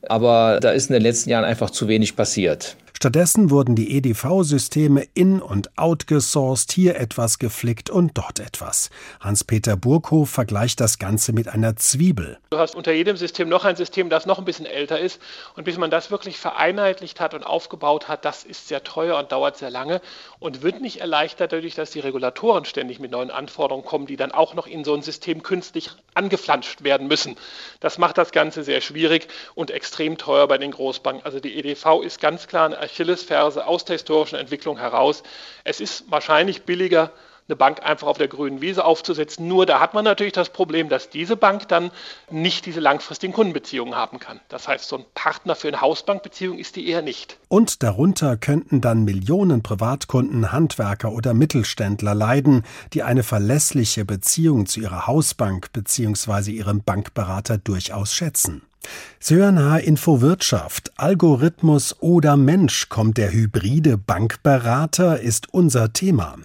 aber 0.08 0.58
da 0.60 0.70
ist 0.70 0.90
in 0.90 0.94
den 0.94 1.02
letzten 1.02 1.30
Jahren 1.30 1.44
einfach 1.44 1.70
zu 1.70 1.88
wenig 1.88 2.16
passiert. 2.16 2.76
Stattdessen 3.00 3.50
wurden 3.50 3.76
die 3.76 3.96
EDV-Systeme 3.96 5.06
in- 5.14 5.40
und 5.40 5.78
outgesourced, 5.78 6.72
hier 6.72 6.96
etwas 6.96 7.38
geflickt 7.38 7.90
und 7.90 8.18
dort 8.18 8.40
etwas. 8.40 8.90
Hans-Peter 9.20 9.76
Burkhoff 9.76 10.30
vergleicht 10.30 10.80
das 10.80 10.98
Ganze 10.98 11.32
mit 11.32 11.46
einer 11.46 11.76
Zwiebel. 11.76 12.38
Du 12.50 12.58
hast 12.58 12.74
unter 12.74 12.90
jedem 12.90 13.16
System 13.16 13.48
noch 13.48 13.64
ein 13.64 13.76
System, 13.76 14.10
das 14.10 14.26
noch 14.26 14.40
ein 14.40 14.44
bisschen 14.44 14.66
älter 14.66 14.98
ist. 14.98 15.20
Und 15.54 15.62
bis 15.62 15.78
man 15.78 15.92
das 15.92 16.10
wirklich 16.10 16.38
vereinheitlicht 16.38 17.20
hat 17.20 17.34
und 17.34 17.44
aufgebaut 17.44 18.08
hat, 18.08 18.24
das 18.24 18.42
ist 18.42 18.66
sehr 18.66 18.82
teuer 18.82 19.16
und 19.16 19.30
dauert 19.30 19.58
sehr 19.58 19.70
lange 19.70 20.00
und 20.40 20.62
wird 20.62 20.80
nicht 20.80 21.00
erleichtert 21.00 21.52
dadurch, 21.52 21.76
dass 21.76 21.92
die 21.92 22.00
Regulatoren 22.00 22.64
ständig 22.64 22.98
mit 22.98 23.12
neuen 23.12 23.30
Anforderungen 23.30 23.84
kommen, 23.86 24.06
die 24.06 24.16
dann 24.16 24.32
auch 24.32 24.54
noch 24.54 24.66
in 24.66 24.82
so 24.82 24.92
ein 24.94 25.02
System 25.02 25.44
künstlich 25.44 25.90
angeflanscht 26.14 26.82
werden 26.82 27.06
müssen. 27.06 27.36
Das 27.78 27.96
macht 27.98 28.18
das 28.18 28.32
Ganze 28.32 28.64
sehr 28.64 28.80
schwierig 28.80 29.28
und 29.54 29.70
extrem 29.70 30.18
teuer 30.18 30.48
bei 30.48 30.58
den 30.58 30.72
Großbanken. 30.72 31.24
Also 31.24 31.38
die 31.38 31.56
EDV 31.56 32.02
ist 32.02 32.20
ganz 32.20 32.48
klar 32.48 32.66
eine 32.66 32.88
Achillesferse 32.88 33.66
aus 33.66 33.85
der 33.85 33.95
historischen 33.95 34.37
Entwicklung 34.37 34.78
heraus. 34.78 35.23
Es 35.64 35.80
ist 35.80 36.11
wahrscheinlich 36.11 36.62
billiger, 36.62 37.12
eine 37.49 37.57
Bank 37.57 37.83
einfach 37.83 38.07
auf 38.07 38.18
der 38.18 38.28
grünen 38.28 38.61
Wiese 38.61 38.85
aufzusetzen. 38.85 39.49
Nur 39.49 39.64
da 39.64 39.80
hat 39.80 39.95
man 39.95 40.04
natürlich 40.04 40.35
das 40.35 40.50
Problem, 40.50 40.90
dass 40.90 41.09
diese 41.09 41.37
Bank 41.37 41.66
dann 41.68 41.90
nicht 42.30 42.66
diese 42.66 42.80
langfristigen 42.80 43.33
Kundenbeziehungen 43.33 43.95
haben 43.95 44.18
kann. 44.18 44.40
Das 44.49 44.68
heißt, 44.68 44.87
so 44.87 44.99
ein 44.99 45.04
Partner 45.14 45.54
für 45.54 45.68
eine 45.68 45.80
Hausbankbeziehung 45.80 46.59
ist 46.59 46.76
die 46.76 46.87
eher 46.88 47.00
nicht. 47.00 47.38
Und 47.49 47.83
darunter 47.83 48.37
könnten 48.37 48.83
dann 48.83 49.04
Millionen 49.04 49.62
Privatkunden, 49.62 50.52
Handwerker 50.52 51.12
oder 51.12 51.33
Mittelständler 51.33 52.14
leiden, 52.14 52.64
die 52.92 53.02
eine 53.02 53.23
verlässliche 53.23 54.04
Beziehung 54.04 54.66
zu 54.66 54.80
ihrer 54.80 55.07
Hausbank 55.07 55.73
bzw. 55.73 56.50
ihrem 56.50 56.83
Bankberater 56.83 57.57
durchaus 57.57 58.14
schätzen. 58.14 58.67
Sie 59.20 59.35
hören 59.35 59.58
H-Info 59.58 60.20
Wirtschaft. 60.20 60.92
Algorithmus 60.97 61.97
oder 62.00 62.37
Mensch 62.37 62.88
kommt 62.88 63.18
der 63.18 63.32
hybride 63.32 63.99
Bankberater 63.99 65.20
ist 65.20 65.52
unser 65.52 65.92
Thema. 65.92 66.37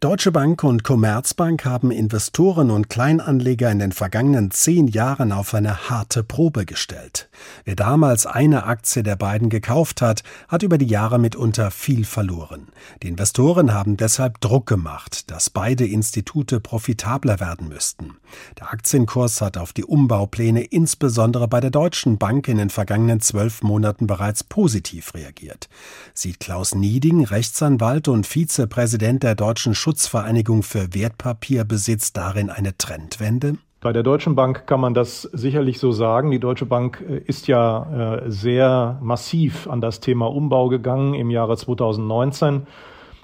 Deutsche 0.00 0.32
Bank 0.32 0.64
und 0.64 0.84
Commerzbank 0.84 1.64
haben 1.64 1.90
Investoren 1.90 2.70
und 2.70 2.88
Kleinanleger 2.88 3.70
in 3.70 3.80
den 3.80 3.92
vergangenen 3.92 4.50
zehn 4.50 4.88
Jahren 4.88 5.32
auf 5.32 5.54
eine 5.54 5.88
harte 5.88 6.22
Probe 6.22 6.64
gestellt. 6.64 7.28
Wer 7.64 7.76
damals 7.76 8.26
eine 8.26 8.64
Aktie 8.64 9.02
der 9.02 9.16
beiden 9.16 9.48
gekauft 9.48 10.00
hat, 10.00 10.22
hat 10.48 10.62
über 10.62 10.78
die 10.78 10.86
Jahre 10.86 11.18
mitunter 11.18 11.70
viel 11.70 12.04
verloren. 12.04 12.68
Die 13.02 13.08
Investoren 13.08 13.72
haben 13.72 13.96
deshalb 13.96 14.40
Druck 14.40 14.66
gemacht, 14.66 15.30
dass 15.30 15.50
beide 15.50 15.86
Institute 15.86 16.60
profitabler 16.60 17.40
werden 17.40 17.68
müssten. 17.68 18.16
Der 18.58 18.72
Aktienkurs 18.72 19.40
hat 19.40 19.56
auf 19.56 19.72
die 19.72 19.84
Umbaupläne 19.84 20.62
insbesondere 20.62 21.48
bei 21.48 21.60
der 21.60 21.70
Deutschen 21.72 22.18
Bank 22.18 22.46
in 22.46 22.58
den 22.58 22.70
vergangenen 22.70 23.18
zwölf 23.18 23.62
Monaten 23.62 24.06
bereits 24.06 24.44
positiv 24.44 25.14
reagiert. 25.14 25.68
Sieht 26.14 26.38
Klaus 26.38 26.76
Nieding, 26.76 27.24
Rechtsanwalt 27.24 28.06
und 28.06 28.24
Vizepräsident 28.26 29.24
der 29.24 29.34
Deutschen 29.34 29.74
Schutzvereinigung 29.74 30.62
für 30.62 30.94
Wertpapierbesitz, 30.94 32.12
darin 32.12 32.50
eine 32.50 32.76
Trendwende? 32.78 33.56
Bei 33.80 33.92
der 33.92 34.04
Deutschen 34.04 34.36
Bank 34.36 34.68
kann 34.68 34.78
man 34.78 34.94
das 34.94 35.22
sicherlich 35.22 35.80
so 35.80 35.90
sagen. 35.90 36.30
Die 36.30 36.38
Deutsche 36.38 36.66
Bank 36.66 37.04
äh, 37.08 37.18
ist 37.18 37.48
ja 37.48 38.20
äh, 38.20 38.30
sehr 38.30 38.98
massiv 39.02 39.66
an 39.66 39.80
das 39.80 39.98
Thema 39.98 40.26
Umbau 40.26 40.68
gegangen 40.68 41.14
im 41.14 41.30
Jahre 41.30 41.56
2019. 41.56 42.68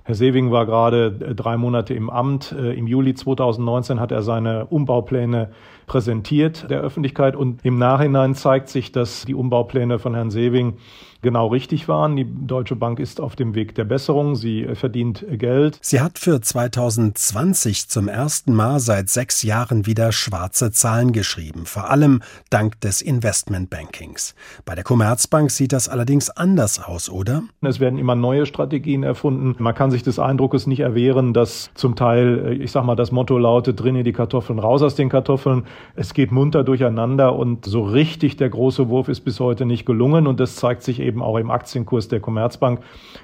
Herr 0.09 0.15
Sewing 0.15 0.51
war 0.51 0.65
gerade 0.65 1.19
äh, 1.21 1.35
drei 1.35 1.59
Monate 1.59 1.93
im 1.93 2.09
Amt. 2.09 2.53
Im 2.53 2.87
Juli 2.87 3.13
2019 3.13 4.01
hat 4.01 4.11
er 4.11 4.23
seine 4.23 4.65
Umbaupläne 4.65 5.51
präsentiert 5.87 6.71
der 6.71 6.81
Öffentlichkeit 6.81 7.37
und 7.37 7.63
im 7.63 7.77
Nachhinein 7.77 8.35
zeigt 8.35 8.71
sich, 8.71 8.91
dass 8.91 9.27
die 9.27 9.35
Umbaupläne 9.35 9.99
von 9.99 10.15
Herrn 10.15 10.31
Sewing 10.31 10.79
genau 11.23 11.49
richtig 11.49 11.89
waren. 11.89 12.17
Die 12.17 12.27
Deutsche 12.47 12.77
Bank 12.77 13.01
ist 13.01 13.21
auf 13.21 13.37
dem 13.37 13.55
Weg 13.55 13.75
der 13.75 13.85
Besserung. 13.85 14.37
Sie 14.37 14.67
verdient 14.75 15.25
Geld. 15.33 15.79
Sie 15.81 16.01
hat 16.01 16.19
für 16.19 16.41
2020 16.41 17.89
zum 17.89 18.09
ersten 18.09 18.55
Mal 18.55 18.81
seit 18.81 19.09
sechs 19.09 19.43
Jahren 19.43 19.87
wieder 19.87 20.13
schwarze 20.13 20.71
Zahlen 20.71 21.13
geschrieben, 21.13 21.67
vor 21.67 21.91
allem 21.91 22.23
dank 22.51 22.81
des 22.81 23.03
Investmentbankings. 23.03 24.35
Bei 24.65 24.75
der 24.75 24.85
Commerzbank 24.85 25.51
sieht 25.51 25.73
das 25.73 25.89
allerdings 25.89 26.31
anders 26.31 26.83
aus, 26.83 27.11
oder? 27.11 27.43
Es 27.63 27.81
werden 27.81 27.99
immer 27.99 28.15
neue 28.15 28.47
Strategien 28.47 29.03
erfunden. 29.03 29.57
Man 29.59 29.75
kann 29.75 29.91
sich 29.91 30.03
des 30.03 30.19
Eindruckes 30.19 30.67
nicht 30.67 30.81
erwehren, 30.81 31.35
dass 31.35 31.71
zum 31.75 31.97
Teil, 31.97 32.59
ich 32.61 32.71
sag 32.71 32.85
mal, 32.85 32.97
das 32.97 33.13
Motto 33.13 33.39
lautet, 33.39 33.81
drin 33.81 33.97
in 33.97 34.05
die 34.05 34.13
Kartoffeln, 34.13 34.59
raus 34.59 34.83
aus 34.83 34.95
den 34.95 35.09
Kartoffeln. 35.09 35.65
Es 35.97 36.15
geht 36.15 36.31
munter 36.31 36.65
durcheinander 36.65 37.35
und 37.35 37.65
so 37.65 37.83
richtig 37.83 38.37
der 38.37 38.51
große 38.51 38.89
Wurf 38.89 39.09
ist 39.09 39.21
bis 39.21 39.41
heute 39.41 39.67
nicht 39.67 39.85
gelungen 39.85 40.27
und 40.27 40.41
das 40.41 40.57
zeigt 40.57 40.83
sich 40.83 41.01
eben 41.01 41.08
auch 41.17 41.37
im 41.39 41.51
Aktienkurs 41.51 42.09
der 42.09 42.21
Commerzbank, 42.21 42.81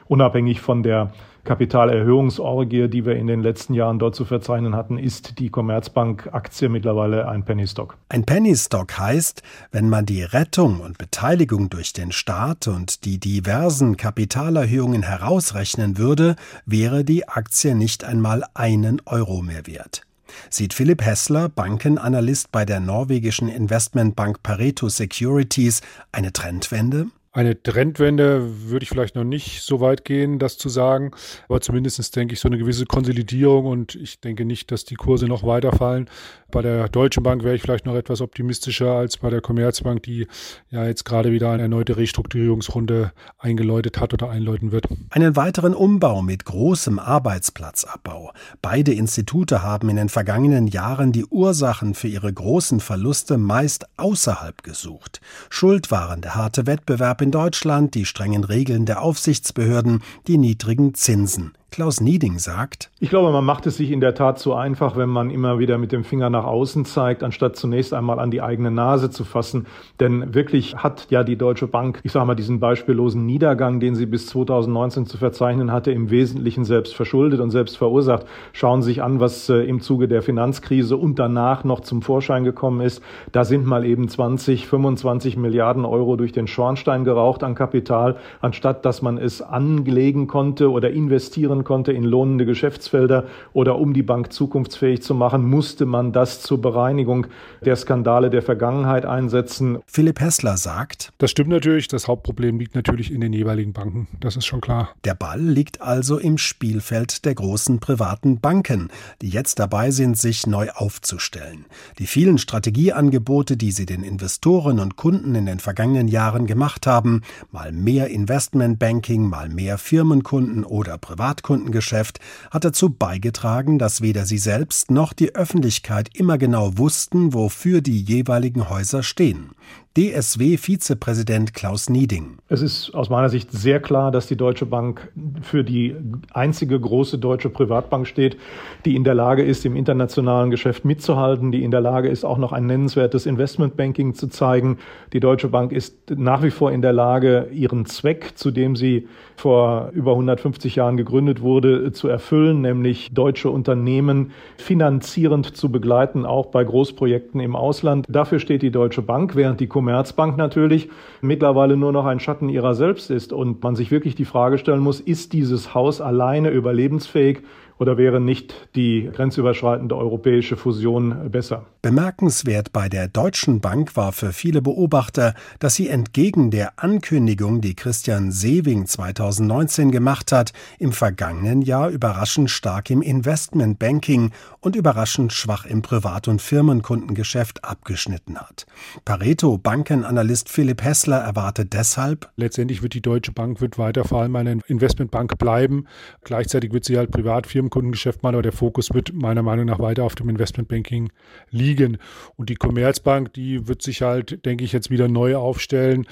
unabhängig 0.07 0.61
von 0.61 0.83
der 0.83 1.13
Kapitalerhöhungsorgie, 1.45 2.89
die 2.89 3.05
wir 3.05 3.17
in 3.17 3.27
den 3.27 3.43
letzten 3.43 3.75
Jahren 3.75 3.99
dort 3.99 4.15
zu 4.15 4.25
verzeichnen 4.25 4.75
hatten, 4.75 4.99
ist 4.99 5.39
die 5.39 5.51
Commerzbank-Aktie 5.51 6.71
mittlerweile 6.71 7.29
ein 7.29 7.45
Penny 7.45 7.67
Stock. 7.67 7.99
Ein 8.09 8.25
Penny 8.25 8.57
Stock 8.57 8.99
heißt, 8.99 9.43
wenn 9.71 9.91
man 9.91 10.07
die 10.07 10.23
Rettung 10.23 10.81
und 10.81 10.97
Beteiligung 10.97 11.69
durch 11.69 11.93
den 11.93 12.13
Staat 12.13 12.67
und 12.67 13.05
die 13.05 13.21
diversen 13.21 13.99
Kapitalerhöhungen 13.99 15.03
herausrechnen 15.03 15.99
würde, 15.99 16.37
wäre 16.65 17.05
die 17.05 17.29
Aktie 17.29 17.75
nicht 17.75 18.05
einmal 18.05 18.45
einen 18.55 19.03
Euro 19.05 19.43
mehr 19.43 19.67
wert. 19.67 20.03
Sieht 20.49 20.73
Philipp 20.73 21.05
Hessler, 21.05 21.49
Bankenanalyst 21.49 22.51
bei 22.51 22.65
der 22.65 22.81
norwegischen 22.81 23.49
Investmentbank 23.49 24.43
Pareto 24.43 24.89
Securities, 24.89 25.83
eine 26.11 26.33
Trendwende? 26.33 27.07
Eine 27.37 27.61
Trendwende 27.61 28.71
würde 28.71 28.85
ich 28.85 28.91
vielleicht 28.91 29.17
noch 29.17 29.25
nicht 29.25 29.63
so 29.63 29.81
weit 29.81 30.05
gehen, 30.05 30.39
das 30.39 30.57
zu 30.57 30.69
sagen, 30.69 31.11
aber 31.49 31.61
zumindest 31.61 32.15
denke 32.15 32.35
ich 32.35 32.39
so 32.39 32.49
eine 32.49 32.59
gewisse 32.59 32.87
Konsolidierung 32.87 33.67
und 33.67 33.97
ich 33.97 34.21
denke 34.21 34.45
nicht, 34.45 34.71
dass 34.71 34.85
die 34.85 34.95
Kurse 34.95 35.27
noch 35.27 35.43
weiterfallen. 35.43 36.09
Bei 36.53 36.63
der 36.63 36.89
Deutschen 36.89 37.25
Bank 37.25 37.43
wäre 37.43 37.57
ich 37.57 37.63
vielleicht 37.63 37.87
noch 37.87 37.97
etwas 37.97 38.21
optimistischer 38.21 38.93
als 38.93 39.17
bei 39.17 39.31
der 39.31 39.41
Commerzbank, 39.41 40.05
die 40.05 40.29
ja 40.71 40.87
jetzt 40.87 41.05
gerade 41.05 41.33
wieder 41.33 41.51
eine 41.51 41.63
erneute 41.63 41.97
Restrukturierungsrunde 41.97 43.11
eingeläutet 43.39 43.99
hat 43.99 44.15
oder 44.15 44.31
einläuten 44.31 44.71
wird. 44.71 44.87
Einen 45.11 45.35
weiteren 45.35 45.75
Umbau 45.75 46.23
mit 46.23 46.45
großem 46.45 47.01
Arbeitsplatzabbau. 47.01 48.33
Beide 48.63 48.93
Institute 48.93 49.65
haben 49.65 49.89
in 49.89 49.97
den 49.97 50.09
vergangenen 50.09 50.69
Jahren 50.69 51.11
die 51.11 51.25
Ursachen 51.25 51.95
für 51.95 52.07
ihre 52.07 52.33
großen 52.33 52.79
Verluste 52.79 53.39
meist 53.39 53.87
außerhalb 53.97 54.63
gesucht. 54.63 55.21
Schuld 55.51 55.91
waren 55.91 56.21
der 56.21 56.37
harte 56.37 56.69
Wettbewerb 56.69 57.24
in 57.25 57.31
Deutschland, 57.31 57.95
die 57.95 58.05
strengen 58.05 58.45
Regeln 58.45 58.85
der 58.85 59.01
Aufsichtsbehörden, 59.01 60.03
die 60.27 60.37
niedrigen 60.37 60.93
Zinsen. 60.93 61.55
Klaus 61.75 62.01
Nieding 62.01 62.39
sagt, 62.39 62.93
ich 63.01 63.11
glaube, 63.11 63.33
man 63.33 63.45
macht 63.45 63.67
es 63.67 63.79
sich 63.79 63.91
in 63.91 64.01
der 64.01 64.15
Tat 64.15 64.39
zu 64.39 64.55
einfach, 64.55 64.97
wenn 64.97 65.09
man 65.09 65.29
immer 65.29 65.59
wieder 65.59 65.77
mit 65.77 65.91
dem 65.91 66.05
Finger 66.05 66.31
nach 66.31 66.45
außen 66.45 66.85
zeigt, 66.85 67.25
anstatt 67.25 67.57
zunächst 67.57 67.93
einmal 67.93 68.21
an 68.21 68.31
die 68.31 68.43
eigene 68.43 68.71
Nase 68.71 69.11
zu 69.11 69.25
fassen. 69.25 69.67
Denn 69.99 70.35
wirklich 70.35 70.77
hat 70.77 71.09
ja 71.11 71.25
die 71.25 71.35
Deutsche 71.35 71.67
Bank, 71.67 71.99
ich 72.05 72.13
sage 72.13 72.27
mal, 72.27 72.37
diesen 72.37 72.61
beispiellosen 72.61 73.27
Niedergang, 73.27 73.81
den 73.81 73.97
sie 73.97 74.07
bis 74.07 74.29
2019 74.29 75.07
zu 75.07 75.19
verzeichnen 75.19 75.73
hatte, 75.73 75.91
im 75.91 76.11
Wesentlichen 76.11 76.65
selbst 76.65 76.95
verschuldet 76.95 77.41
und 77.41 77.51
selbst 77.51 77.77
verursacht. 77.77 78.25
Schauen 78.53 78.83
Sie 78.83 78.91
sich 78.91 79.03
an, 79.03 79.19
was 79.19 79.49
äh, 79.49 79.57
im 79.65 79.81
Zuge 79.81 80.07
der 80.07 80.23
Finanzkrise 80.23 80.97
und 80.97 81.19
danach 81.19 81.65
noch 81.65 81.81
zum 81.81 82.03
Vorschein 82.03 82.45
gekommen 82.45 82.83
ist. 82.83 83.03
Da 83.33 83.45
sind 83.45 83.67
mal 83.67 83.85
eben 83.85 84.07
20, 84.07 84.69
25 84.69 85.37
Milliarden 85.37 85.85
Euro 85.85 86.15
durch 86.15 86.31
den 86.31 86.47
Schornstein 86.47 87.03
geraucht 87.03 87.43
an 87.43 87.57
Kapital, 87.57 88.15
anstatt 88.41 88.85
dass 88.85 89.03
man 89.03 89.19
es 89.19 89.43
anlegen 89.43 90.29
konnte 90.29 90.71
oder 90.71 90.93
investieren 90.93 91.64
investieren 91.65 91.75
konnte 91.75 91.93
in 91.93 92.05
lohnende 92.05 92.47
Geschäftsfelder 92.47 93.25
oder 93.53 93.79
um 93.79 93.95
die 93.95 94.03
Bank 94.03 94.33
zukunftsfähig 94.33 95.03
zu 95.03 95.15
machen, 95.15 95.45
musste 95.45 95.87
man 95.87 96.13
das 96.13 96.43
zur 96.43 96.61
Bereinigung 96.61 97.27
der 97.65 97.77
Skandale 97.77 98.31
der 98.31 98.43
Vergangenheit 98.43 99.07
einsetzen. 99.07 99.79
Philipp 99.87 100.21
Hessler 100.21 100.57
sagt, 100.57 101.11
das 101.19 101.31
stimmt 101.31 101.51
natürlich, 101.51 101.89
das 101.89 102.07
Hauptproblem 102.07 102.59
liegt 102.59 102.75
natürlich 102.75 103.11
in 103.11 103.21
den 103.21 103.33
jeweiligen 103.33 103.73
Banken, 103.73 104.07
das 104.21 104.37
ist 104.37 104.47
schon 104.47 104.61
klar. 104.61 104.91
Der 105.05 105.15
Ball 105.15 105.41
liegt 105.41 105.81
also 105.81 106.19
im 106.19 106.39
Spielfeld 106.39 107.25
der 107.25 107.35
großen 107.35 107.81
privaten 107.81 108.41
Banken, 108.41 108.89
die 109.23 109.29
jetzt 109.29 109.59
dabei 109.59 109.91
sind, 109.91 110.17
sich 110.19 110.47
neu 110.47 110.69
aufzustellen. 110.71 111.67
Die 111.99 112.07
vielen 112.07 112.39
Strategieangebote, 112.39 113.57
die 113.57 113.73
sie 113.73 113.87
den 113.87 114.03
Investoren 114.03 114.79
und 114.79 114.97
Kunden 114.97 115.35
in 115.35 115.47
den 115.47 115.61
vergangenen 115.61 116.09
Jahren 116.09 116.47
gemacht 116.47 116.87
haben, 116.87 117.23
mal 117.51 117.73
mehr 117.73 118.09
Investmentbanking, 118.09 119.29
mal 119.29 119.49
mehr 119.49 119.79
Firmenkunden 119.79 120.65
oder 120.65 120.99
Privatkundengeschäft, 121.45 122.19
hat 122.51 122.65
dazu 122.65 122.91
beigetragen, 122.91 123.79
dass 123.79 124.01
weder 124.01 124.25
sie 124.25 124.39
selbst 124.39 124.91
noch 124.91 125.13
die 125.13 125.35
Öffentlichkeit 125.35 126.09
immer 126.15 126.39
genau 126.39 126.79
wussten, 126.79 127.35
wofür 127.35 127.81
die 127.81 128.01
jeweiligen 128.01 128.71
Häuser 128.71 129.03
stehen. 129.03 129.51
DSW-Vizepräsident 129.97 131.55
Klaus 131.55 131.89
Nieding. 131.89 132.39
Es 132.49 132.63
ist 132.63 132.93
aus 132.95 133.11
meiner 133.11 133.29
Sicht 133.29 133.53
sehr 133.53 133.79
klar, 133.79 134.11
dass 134.11 134.27
die 134.27 134.37
Deutsche 134.37 134.67
Bank 134.67 135.13
für 135.41 135.63
die 135.63 135.95
einzige 136.33 136.81
große 136.81 137.19
deutsche 137.19 137.49
Privatbank 137.49 138.09
steht, 138.09 138.37
die 138.85 138.97
in 138.97 139.05
der 139.05 139.15
Lage 139.15 139.45
ist, 139.45 139.65
im 139.65 139.77
internationalen 139.77 140.51
Geschäft 140.51 140.85
mitzuhalten, 140.85 141.53
die 141.53 141.63
in 141.63 141.71
der 141.71 141.81
Lage 141.81 142.09
ist, 142.09 142.25
auch 142.25 142.39
noch 142.39 142.51
ein 142.51 142.67
nennenswertes 142.67 143.25
Investmentbanking 143.25 144.15
zu 144.15 144.27
zeigen. 144.27 144.79
Die 145.13 145.21
Deutsche 145.21 145.47
Bank 145.47 145.71
ist 145.71 146.11
nach 146.11 146.43
wie 146.43 146.51
vor 146.51 146.73
in 146.73 146.83
der 146.83 146.93
Lage, 146.93 147.49
ihren 147.53 147.87
Zweck, 147.87 148.33
zu 148.35 148.51
dem 148.51 148.75
sie 148.75 149.07
vor 149.37 149.91
über 149.93 150.13
150 150.13 150.75
Jahren 150.75 150.97
gegründet 150.97 151.34
wurde, 151.41 151.93
zu 151.93 152.09
erfüllen, 152.09 152.61
nämlich 152.61 153.13
deutsche 153.15 153.51
Unternehmen 153.51 154.33
finanzierend 154.57 155.57
zu 155.57 155.71
begleiten, 155.71 156.27
auch 156.27 156.47
bei 156.47 156.65
Großprojekten 156.65 157.41
im 157.41 157.57
Ausland. 157.57 158.07
Dafür 158.09 158.39
steht 158.39 158.63
die 158.63 158.71
Deutsche 158.71 159.03
Bank, 159.03 159.37
während 159.37 159.61
die 159.61 159.67
Commerzbank 159.67 160.37
natürlich 160.37 160.89
mittlerweile 161.21 161.77
nur 161.77 161.93
noch 161.93 162.07
ein 162.07 162.21
Schatten 162.21 162.49
ihrer 162.49 162.75
selbst 162.75 163.11
ist 163.11 163.33
und 163.33 163.63
man 163.63 163.77
sich 163.77 163.91
wirklich 163.91 164.15
die 164.15 164.25
Frage 164.25 164.59
stellen 164.59 164.81
muss, 164.81 165.01
ist 165.01 165.33
dieses 165.33 165.75
Haus 165.75 166.01
alleine 166.01 166.51
überlebensfähig 166.51 167.43
oder 167.79 167.99
wäre 167.99 168.21
nicht 168.21 168.69
die 168.75 169.11
grenzüberschreitende 169.13 169.97
europäische 169.97 170.57
Fusion 170.57 171.31
besser? 171.31 171.67
Bemerkenswert 171.83 172.73
bei 172.73 172.89
der 172.89 173.09
Deutschen 173.09 173.61
Bank 173.61 173.97
war 173.97 174.13
für 174.13 174.33
viele 174.33 174.63
Beobachter, 174.63 175.35
dass 175.59 175.75
sie 175.75 175.89
entgegen 175.89 176.51
der 176.51 176.73
Ankündigung, 176.77 177.61
die 177.61 177.75
Christian 177.75 178.31
Sewing 178.31 178.87
2019 178.87 179.91
gemacht 179.91 180.33
hat, 180.33 180.53
im 180.79 180.93
vergangenen 180.93 181.63
Jahr 181.63 181.91
überraschend 181.91 182.51
stark 182.51 182.91
im 182.91 183.03
Investmentbanking 183.03 184.31
und 184.61 184.77
überraschend 184.77 185.33
schwach 185.33 185.67
im 185.67 185.83
Privat- 185.83 186.29
und 186.29 186.41
Firmenkundengeschäft 186.41 187.65
abgeschnitten 187.65 188.39
hat. 188.39 188.67
Pareto 189.05 189.59
Bankenanalyst 189.59 190.49
Philipp 190.49 190.83
Hessler 190.83 191.19
erwartet 191.19 191.73
deshalb, 191.73 192.31
letztendlich 192.37 192.83
wird 192.83 192.95
die 192.95 193.03
Deutsche 193.03 193.33
Bank 193.33 193.61
wird 193.61 193.79
weiter 193.79 194.05
vor 194.05 194.23
allem 194.23 194.37
eine 194.37 194.61
Investmentbank 194.67 195.37
bleiben. 195.39 195.87
Gleichzeitig 196.23 196.73
wird 196.73 196.85
sie 196.85 196.97
halt 196.97 197.11
Privatfirmen 197.11 197.64
Firmenkundengeschäft 197.65 198.23
machen, 198.23 198.35
aber 198.35 198.43
der 198.43 198.53
Fokus 198.53 198.93
wird 198.93 199.13
meiner 199.13 199.43
Meinung 199.43 199.67
nach 199.67 199.79
weiter 199.79 200.05
auf 200.05 200.15
dem 200.15 200.29
Investmentbanking 200.29 201.11
liegen. 201.51 201.99
Und 202.37 202.51
die 202.51 202.55
Commerzbank, 202.55 203.33
die 203.33 203.67
wird 203.67 203.83
sich 203.83 204.03
halt, 204.03 204.45
denke 204.45 204.65
ich, 204.65 204.73
jetzt 204.73 204.91
wieder 204.91 205.09
neu 205.09 205.37
aufstellen. 205.37 206.07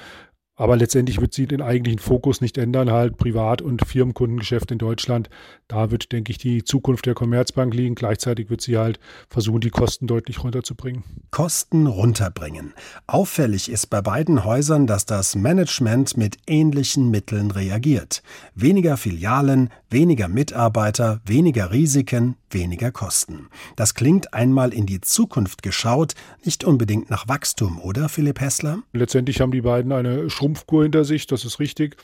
Aber 0.55 0.77
letztendlich 0.77 1.19
wird 1.19 1.33
sie 1.33 1.47
den 1.47 1.63
eigentlichen 1.63 1.99
Fokus 1.99 2.39
nicht 2.39 2.59
ändern, 2.59 2.91
halt 2.91 3.17
Privat- 3.17 3.63
und 3.63 3.83
Firmenkundengeschäft 3.87 4.71
in 4.71 4.77
Deutschland. 4.77 5.29
Da 5.67 5.89
wird, 5.89 6.11
denke 6.11 6.31
ich, 6.31 6.37
die 6.37 6.63
Zukunft 6.63 7.07
der 7.07 7.15
Commerzbank 7.15 7.73
liegen. 7.73 7.95
Gleichzeitig 7.95 8.51
wird 8.51 8.61
sie 8.61 8.77
halt 8.77 8.99
versuchen, 9.29 9.61
die 9.61 9.71
Kosten 9.71 10.05
deutlich 10.05 10.43
runterzubringen. 10.43 11.03
Kosten 11.31 11.87
runterbringen. 11.87 12.73
Auffällig 13.07 13.71
ist 13.71 13.87
bei 13.87 14.03
beiden 14.03 14.45
Häusern, 14.45 14.85
dass 14.85 15.07
das 15.07 15.35
Management 15.35 16.17
mit 16.17 16.37
ähnlichen 16.45 17.09
Mitteln 17.09 17.49
reagiert. 17.49 18.21
Weniger 18.53 18.97
Filialen, 18.97 19.69
weniger 19.89 20.27
Mitarbeiter, 20.27 21.19
weniger 21.25 21.71
Risiken, 21.71 22.35
weniger 22.51 22.91
Kosten. 22.91 23.47
Das 23.75 23.95
klingt 23.95 24.33
einmal 24.33 24.73
in 24.73 24.85
die 24.85 25.01
Zukunft 25.01 25.63
geschaut, 25.63 26.13
nicht 26.43 26.63
unbedingt 26.63 27.09
nach 27.09 27.27
Wachstum, 27.27 27.79
oder 27.79 28.09
Philipp 28.09 28.39
Hessler? 28.39 28.83
Letztendlich 28.93 29.41
haben 29.41 29.51
die 29.51 29.61
beiden 29.61 29.91
eine 29.91 30.29
Schrumpfkur 30.43 30.83
hinter 30.83 31.05
sich, 31.05 31.25
das 31.25 31.45
ist 31.45 31.59
richtig. 31.59 31.95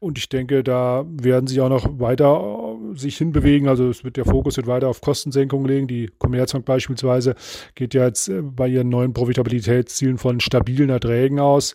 Und 0.00 0.18
ich 0.18 0.28
denke, 0.28 0.64
da 0.64 1.04
werden 1.08 1.46
sie 1.46 1.60
auch 1.60 1.68
noch 1.68 2.00
weiter 2.00 2.76
äh, 2.92 2.98
sich 2.98 3.16
hinbewegen. 3.16 3.68
Also 3.68 3.88
es 3.88 4.02
wird 4.02 4.16
der 4.16 4.24
Fokus 4.24 4.56
wird 4.56 4.66
weiter 4.66 4.88
auf 4.88 5.00
Kostensenkung 5.00 5.64
legen. 5.64 5.86
Die 5.86 6.10
Commerzbank 6.18 6.64
beispielsweise 6.64 7.36
geht 7.76 7.94
ja 7.94 8.04
jetzt 8.04 8.28
äh, 8.28 8.42
bei 8.42 8.66
ihren 8.66 8.88
neuen 8.88 9.12
Profitabilitätszielen 9.12 10.18
von 10.18 10.40
stabilen 10.40 10.90
Erträgen 10.90 11.38
aus. 11.38 11.74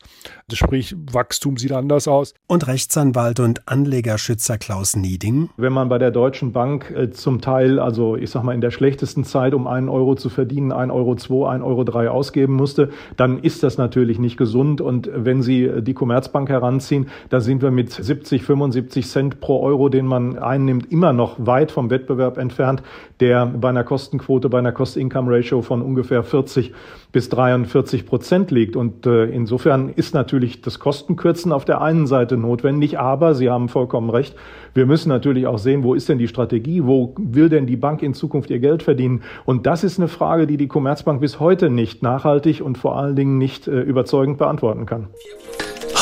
Also 0.50 0.58
sprich, 0.58 0.96
Wachstum 1.12 1.56
sieht 1.56 1.72
anders 1.72 2.10
aus. 2.10 2.34
Und 2.48 2.68
Rechtsanwalt 2.68 3.40
und 3.40 3.68
Anlegerschützer 3.70 4.58
Klaus 4.58 4.98
Nieding. 4.98 5.50
Wenn 5.56 5.72
man 5.72 5.88
bei 5.88 5.98
der 5.98 6.12
Deutschen 6.12 6.52
Bank 6.52 6.92
äh, 6.92 7.12
zum 7.12 7.40
Teil, 7.40 7.80
also 7.80 8.18
ich 8.18 8.30
sag 8.30 8.44
mal 8.44 8.54
in 8.54 8.62
der 8.62 8.72
schlechtesten 8.72 9.24
Zeit, 9.24 9.54
um 9.54 9.66
einen 9.66 9.88
Euro 9.88 10.16
zu 10.16 10.30
verdienen, 10.30 10.74
ein 10.74 10.92
Euro 10.92 11.16
zwei, 11.16 11.50
ein 11.50 11.62
Euro 11.62 11.86
drei 11.86 12.10
ausgeben 12.10 12.54
musste, 12.54 12.90
dann 13.16 13.40
ist 13.40 13.64
das 13.64 13.78
natürlich 13.78 14.20
nicht 14.20 14.36
gesund. 14.36 14.82
Und 14.82 15.10
wenn 15.14 15.42
Sie 15.42 15.70
die 15.82 15.94
Commerzbank 16.02 16.50
heranziehen, 16.50 17.10
da 17.30 17.42
sind 17.42 17.62
wir 17.62 17.70
mit 17.70 17.92
70, 17.92 18.42
75 18.42 19.08
Cent 19.08 19.40
pro 19.40 19.62
Euro, 19.62 19.88
den 19.88 20.08
man 20.08 20.40
einnimmt, 20.40 20.92
immer 20.92 21.14
noch 21.14 21.36
weit 21.38 21.70
vom 21.70 21.92
Wettbewerb 21.92 22.40
entfernt, 22.40 22.82
der 23.20 23.46
bei 23.46 23.70
einer 23.70 23.84
Kostenquote, 23.84 24.50
bei 24.50 24.58
einer 24.58 24.72
Cost-Income-Ratio 24.72 25.62
von 25.62 25.84
ungefähr 25.84 26.24
40 26.24 26.74
bis 27.12 27.30
43 27.30 28.08
Prozent 28.08 28.50
liegt. 28.50 28.76
Und 28.76 29.06
äh, 29.06 29.26
insofern 29.26 29.90
ist 29.90 30.16
natürlich 30.16 30.62
das 30.62 30.80
Kostenkürzen 30.80 31.52
auf 31.52 31.66
der 31.66 31.82
einen 31.82 32.08
Seite 32.08 32.36
notwendig, 32.36 32.98
aber 32.98 33.36
Sie 33.36 33.52
haben 33.52 33.70
vollkommen 33.70 34.10
recht, 34.10 34.36
wir 34.74 34.88
müssen 34.88 35.10
natürlich 35.10 35.46
auch 35.46 35.60
sehen, 35.60 35.84
wo 35.84 35.94
ist 35.94 36.10
denn 36.10 36.18
die 36.18 36.28
Strategie, 36.28 36.84
wo 36.84 37.14
will 37.18 37.50
denn 37.50 37.68
die 37.68 37.76
Bank 37.76 38.02
in 38.02 38.14
Zukunft 38.16 38.50
ihr 38.50 38.60
Geld 38.60 38.82
verdienen. 38.82 39.22
Und 39.46 39.68
das 39.68 39.84
ist 39.84 40.00
eine 40.00 40.08
Frage, 40.08 40.48
die 40.48 40.58
die 40.58 40.68
Commerzbank 40.68 41.22
bis 41.22 41.40
heute 41.40 41.70
nicht 41.70 42.02
nachhaltig 42.02 42.62
und 42.62 42.78
vor 42.78 42.98
allen 42.98 43.16
Dingen 43.16 43.38
nicht 43.38 43.68
äh, 43.68 43.82
überzeugend 43.82 44.38
beantworten 44.38 44.86
kann. 44.86 45.10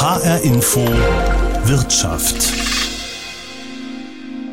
HR 0.01 0.39
Info 0.43 0.87
Wirtschaft 1.65 2.58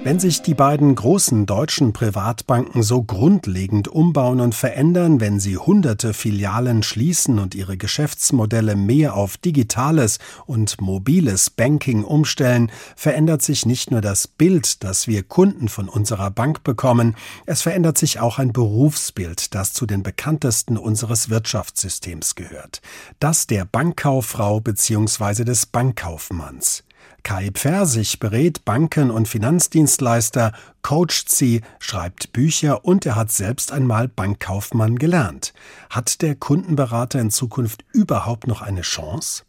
wenn 0.07 0.21
sich 0.21 0.40
die 0.40 0.55
beiden 0.55 0.95
großen 0.95 1.47
deutschen 1.47 1.92
Privatbanken 1.92 2.85
so 2.85 3.03
grundlegend 3.03 3.88
umbauen 3.88 4.40
und 4.40 4.55
verändern, 4.55 5.21
wenn 5.21 5.40
sie 5.40 5.57
hunderte 5.57 6.14
Filialen 6.14 6.85
schließen 6.85 7.40
und 7.40 7.57
ihre 7.57 7.77
Geschäftsmodelle 7.77 8.77
mehr 8.77 9.16
auf 9.16 9.37
digitales 9.37 10.21
und 10.47 10.81
mobiles 10.81 11.51
Banking 11.51 12.05
umstellen, 12.05 12.71
verändert 12.95 13.42
sich 13.42 13.66
nicht 13.66 13.90
nur 13.90 14.01
das 14.01 14.29
Bild, 14.29 14.85
das 14.85 15.09
wir 15.09 15.25
Kunden 15.25 15.69
von 15.69 15.88
unserer 15.88 16.31
Bank 16.31 16.62
bekommen, 16.62 17.16
es 17.45 17.62
verändert 17.62 17.99
sich 17.99 18.21
auch 18.21 18.38
ein 18.38 18.53
Berufsbild, 18.53 19.57
das 19.57 19.73
zu 19.73 19.87
den 19.87 20.05
bekanntesten 20.05 20.77
unseres 20.77 21.31
Wirtschaftssystems 21.31 22.37
gehört. 22.37 22.81
Das 23.19 23.49
der 23.49 23.64
Bankkauffrau 23.64 24.61
bzw. 24.61 25.42
des 25.42 25.66
Bankkaufmanns. 25.66 26.86
Kai 27.27 27.51
Pfersig 27.53 28.21
berät 28.21 28.65
Banken 28.65 29.11
und 29.11 29.27
Finanzdienstleister, 29.27 30.53
coacht 30.83 31.29
sie, 31.29 31.62
schreibt 31.81 32.33
Bücher 32.33 32.85
und 32.85 33.05
er 33.05 33.17
hat 33.17 33.33
selbst 33.33 33.73
einmal 33.73 34.07
Bankkaufmann 34.07 34.95
gelernt. 34.97 35.53
Hat 35.91 36.23
der 36.23 36.37
Kundenberater 36.37 37.19
in 37.19 37.33
Zukunft 37.33 37.85
überhaupt 37.93 38.47
noch 38.47 38.62
eine 38.62 38.83
Chance? 38.83 39.43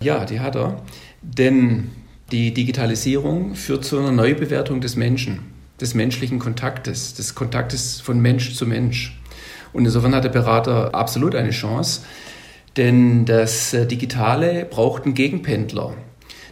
Ja, 0.00 0.24
die 0.24 0.40
hat 0.40 0.56
er. 0.56 0.82
Denn 1.20 1.90
die 2.30 2.54
Digitalisierung 2.54 3.56
führt 3.56 3.84
zu 3.84 3.98
einer 3.98 4.12
Neubewertung 4.12 4.80
des 4.80 4.96
Menschen, 4.96 5.40
des 5.82 5.92
menschlichen 5.92 6.38
Kontaktes, 6.38 7.12
des 7.12 7.34
Kontaktes 7.34 8.00
von 8.00 8.20
Mensch 8.20 8.54
zu 8.54 8.66
Mensch. 8.66 9.20
Und 9.74 9.84
insofern 9.84 10.14
hat 10.14 10.24
der 10.24 10.30
Berater 10.30 10.94
absolut 10.94 11.34
eine 11.34 11.50
Chance, 11.50 12.04
denn 12.78 13.26
das 13.26 13.74
äh, 13.74 13.86
Digitale 13.86 14.64
braucht 14.64 15.04
einen 15.04 15.12
Gegenpendler. 15.12 15.94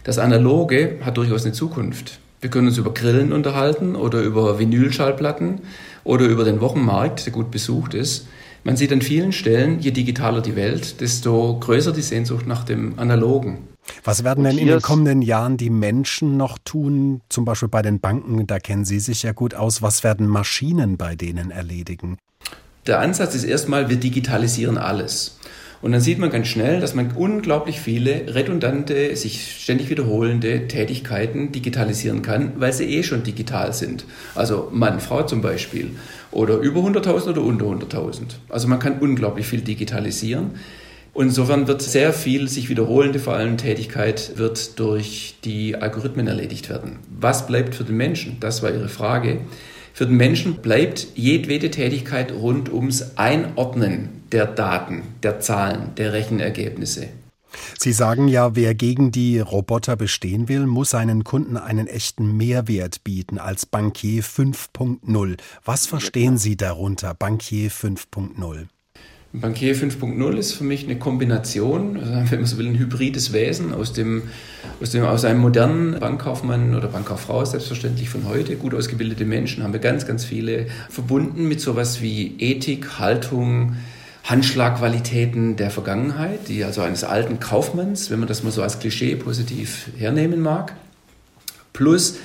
Das 0.03 0.17
Analoge 0.17 0.97
hat 1.03 1.17
durchaus 1.17 1.45
eine 1.45 1.53
Zukunft. 1.53 2.19
Wir 2.39 2.49
können 2.49 2.67
uns 2.67 2.77
über 2.79 2.91
Grillen 2.91 3.31
unterhalten 3.31 3.95
oder 3.95 4.21
über 4.21 4.57
Vinylschallplatten 4.57 5.61
oder 6.03 6.25
über 6.25 6.43
den 6.43 6.59
Wochenmarkt, 6.59 7.27
der 7.27 7.33
gut 7.33 7.51
besucht 7.51 7.93
ist. 7.93 8.27
Man 8.63 8.77
sieht 8.77 8.91
an 8.91 9.01
vielen 9.01 9.31
Stellen, 9.31 9.79
je 9.79 9.91
digitaler 9.91 10.41
die 10.41 10.55
Welt, 10.55 11.01
desto 11.01 11.59
größer 11.59 11.91
die 11.91 12.01
Sehnsucht 12.01 12.47
nach 12.47 12.63
dem 12.63 12.97
Analogen. 12.97 13.67
Was 14.03 14.23
werden 14.23 14.43
denn 14.43 14.57
in 14.57 14.67
den 14.67 14.81
kommenden 14.81 15.21
Jahren 15.21 15.57
die 15.57 15.69
Menschen 15.69 16.37
noch 16.37 16.57
tun? 16.63 17.21
Zum 17.29 17.45
Beispiel 17.45 17.69
bei 17.69 17.81
den 17.81 17.99
Banken, 17.99 18.47
da 18.47 18.59
kennen 18.59 18.85
Sie 18.85 18.99
sich 18.99 19.23
ja 19.23 19.33
gut 19.33 19.53
aus. 19.53 19.81
Was 19.81 20.03
werden 20.03 20.27
Maschinen 20.27 20.97
bei 20.97 21.15
denen 21.15 21.51
erledigen? 21.51 22.17
Der 22.87 22.99
Ansatz 22.99 23.35
ist 23.35 23.43
erstmal, 23.43 23.89
wir 23.89 23.97
digitalisieren 23.97 24.79
alles. 24.79 25.37
Und 25.81 25.93
dann 25.93 26.01
sieht 26.01 26.19
man 26.19 26.29
ganz 26.29 26.47
schnell, 26.47 26.79
dass 26.79 26.93
man 26.93 27.11
unglaublich 27.11 27.79
viele 27.79 28.35
redundante, 28.35 29.15
sich 29.15 29.61
ständig 29.61 29.89
wiederholende 29.89 30.67
Tätigkeiten 30.67 31.51
digitalisieren 31.51 32.21
kann, 32.21 32.53
weil 32.57 32.71
sie 32.71 32.85
eh 32.85 33.03
schon 33.03 33.23
digital 33.23 33.73
sind. 33.73 34.05
Also 34.35 34.69
Mann, 34.71 34.99
Frau 34.99 35.23
zum 35.23 35.41
Beispiel. 35.41 35.91
Oder 36.31 36.57
über 36.57 36.81
100.000 36.81 37.29
oder 37.31 37.41
unter 37.41 37.65
100.000. 37.65 38.21
Also 38.49 38.67
man 38.67 38.79
kann 38.79 38.99
unglaublich 38.99 39.47
viel 39.47 39.61
digitalisieren. 39.61 40.51
Und 41.13 41.27
insofern 41.27 41.67
wird 41.67 41.81
sehr 41.81 42.13
viel 42.13 42.47
sich 42.47 42.69
wiederholende 42.69 43.19
vor 43.19 43.33
allem 43.33 43.57
Tätigkeit 43.57 44.37
wird 44.37 44.79
durch 44.79 45.35
die 45.43 45.75
Algorithmen 45.75 46.27
erledigt 46.27 46.69
werden. 46.69 46.99
Was 47.19 47.47
bleibt 47.47 47.75
für 47.75 47.83
den 47.83 47.97
Menschen? 47.97 48.37
Das 48.39 48.63
war 48.63 48.71
Ihre 48.71 48.87
Frage. 48.87 49.39
Für 49.93 50.05
den 50.05 50.15
Menschen 50.15 50.55
bleibt 50.61 51.07
jedwede 51.15 51.69
Tätigkeit 51.69 52.31
rund 52.31 52.71
ums 52.71 53.17
Einordnen 53.17 54.20
der 54.31 54.45
Daten, 54.45 55.03
der 55.23 55.39
Zahlen, 55.39 55.93
der 55.95 56.13
Rechenergebnisse. 56.13 57.07
Sie 57.77 57.91
sagen 57.91 58.27
ja, 58.27 58.55
wer 58.55 58.73
gegen 58.75 59.11
die 59.11 59.39
Roboter 59.39 59.95
bestehen 59.95 60.47
will, 60.47 60.65
muss 60.65 60.91
seinen 60.91 61.23
Kunden 61.23 61.57
einen 61.57 61.87
echten 61.87 62.37
Mehrwert 62.37 63.03
bieten 63.03 63.39
als 63.39 63.65
Bankier 63.65 64.23
5.0. 64.23 65.37
Was 65.65 65.85
verstehen 65.85 66.37
Sie 66.37 66.55
darunter, 66.55 67.13
Bankier 67.13 67.69
5.0? 67.69 68.67
Bankier 69.33 69.77
5.0 69.77 70.35
ist 70.35 70.53
für 70.53 70.65
mich 70.65 70.83
eine 70.83 70.99
Kombination, 70.99 71.95
also 71.97 72.31
wenn 72.31 72.39
man 72.39 72.45
so 72.45 72.57
will, 72.57 72.67
ein 72.67 72.77
hybrides 72.77 73.31
Wesen 73.31 73.73
aus, 73.73 73.93
dem, 73.93 74.23
aus, 74.81 74.91
dem, 74.91 75.05
aus 75.05 75.23
einem 75.23 75.39
modernen 75.39 75.97
Bankkaufmann 75.99 76.75
oder 76.75 76.89
Bankkauffrau, 76.89 77.45
selbstverständlich 77.45 78.09
von 78.09 78.27
heute, 78.27 78.57
gut 78.57 78.73
ausgebildete 78.73 79.23
Menschen, 79.23 79.63
haben 79.63 79.71
wir 79.71 79.79
ganz, 79.79 80.05
ganz 80.05 80.25
viele, 80.25 80.67
verbunden 80.89 81.47
mit 81.47 81.61
sowas 81.61 82.01
wie 82.01 82.35
Ethik, 82.39 82.99
Haltung, 82.99 83.77
Handschlagqualitäten 84.23 85.55
der 85.55 85.71
Vergangenheit, 85.71 86.47
die 86.47 86.63
also 86.63 86.81
eines 86.81 87.03
alten 87.03 87.39
Kaufmanns, 87.39 88.09
wenn 88.11 88.19
man 88.19 88.27
das 88.27 88.43
mal 88.43 88.51
so 88.51 88.61
als 88.61 88.79
Klischee 88.79 89.15
positiv 89.15 89.87
hernehmen 89.97 90.41
mag, 90.41 90.73
plus 91.73 92.17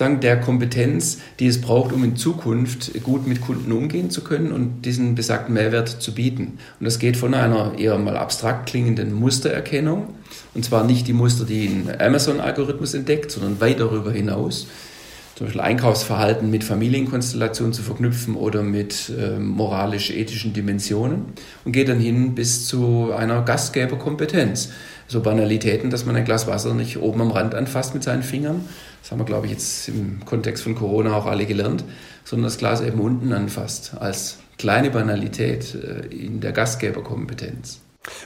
sagen, 0.00 0.20
der 0.20 0.40
Kompetenz, 0.40 1.18
die 1.38 1.46
es 1.46 1.60
braucht, 1.60 1.92
um 1.92 2.02
in 2.04 2.16
Zukunft 2.16 3.02
gut 3.02 3.26
mit 3.26 3.42
Kunden 3.42 3.70
umgehen 3.70 4.10
zu 4.10 4.24
können 4.24 4.50
und 4.50 4.82
diesen 4.86 5.14
besagten 5.14 5.54
Mehrwert 5.54 5.88
zu 5.88 6.14
bieten. 6.14 6.58
Und 6.78 6.86
das 6.86 6.98
geht 6.98 7.18
von 7.18 7.34
einer 7.34 7.78
eher 7.78 7.98
mal 7.98 8.16
abstrakt 8.16 8.70
klingenden 8.70 9.12
Mustererkennung, 9.12 10.14
und 10.54 10.64
zwar 10.64 10.84
nicht 10.84 11.06
die 11.06 11.12
Muster, 11.12 11.44
die 11.44 11.66
ein 11.66 12.00
Amazon-Algorithmus 12.00 12.94
entdeckt, 12.94 13.30
sondern 13.30 13.60
weit 13.60 13.78
darüber 13.78 14.10
hinaus. 14.10 14.66
Zum 15.40 15.46
Beispiel 15.46 15.62
Einkaufsverhalten 15.62 16.50
mit 16.50 16.64
Familienkonstellationen 16.64 17.72
zu 17.72 17.80
verknüpfen 17.80 18.34
oder 18.34 18.62
mit 18.62 19.08
äh, 19.08 19.38
moralisch-ethischen 19.38 20.52
Dimensionen 20.52 21.32
und 21.64 21.72
geht 21.72 21.88
dann 21.88 21.98
hin 21.98 22.34
bis 22.34 22.66
zu 22.66 23.14
einer 23.16 23.40
Gastgeberkompetenz. 23.40 24.68
So 25.08 25.22
Banalitäten, 25.22 25.88
dass 25.88 26.04
man 26.04 26.14
ein 26.14 26.26
Glas 26.26 26.46
Wasser 26.46 26.74
nicht 26.74 26.98
oben 26.98 27.22
am 27.22 27.30
Rand 27.30 27.54
anfasst 27.54 27.94
mit 27.94 28.02
seinen 28.02 28.22
Fingern, 28.22 28.68
das 29.00 29.12
haben 29.12 29.18
wir, 29.18 29.24
glaube 29.24 29.46
ich, 29.46 29.52
jetzt 29.52 29.88
im 29.88 30.22
Kontext 30.26 30.62
von 30.62 30.74
Corona 30.74 31.14
auch 31.14 31.24
alle 31.24 31.46
gelernt, 31.46 31.84
sondern 32.22 32.44
das 32.44 32.58
Glas 32.58 32.82
eben 32.82 33.00
unten 33.00 33.32
anfasst, 33.32 33.94
als 33.98 34.40
kleine 34.58 34.90
Banalität 34.90 35.74
äh, 35.74 36.06
in 36.14 36.42
der 36.42 36.52
Gastgeberkompetenz. 36.52 37.80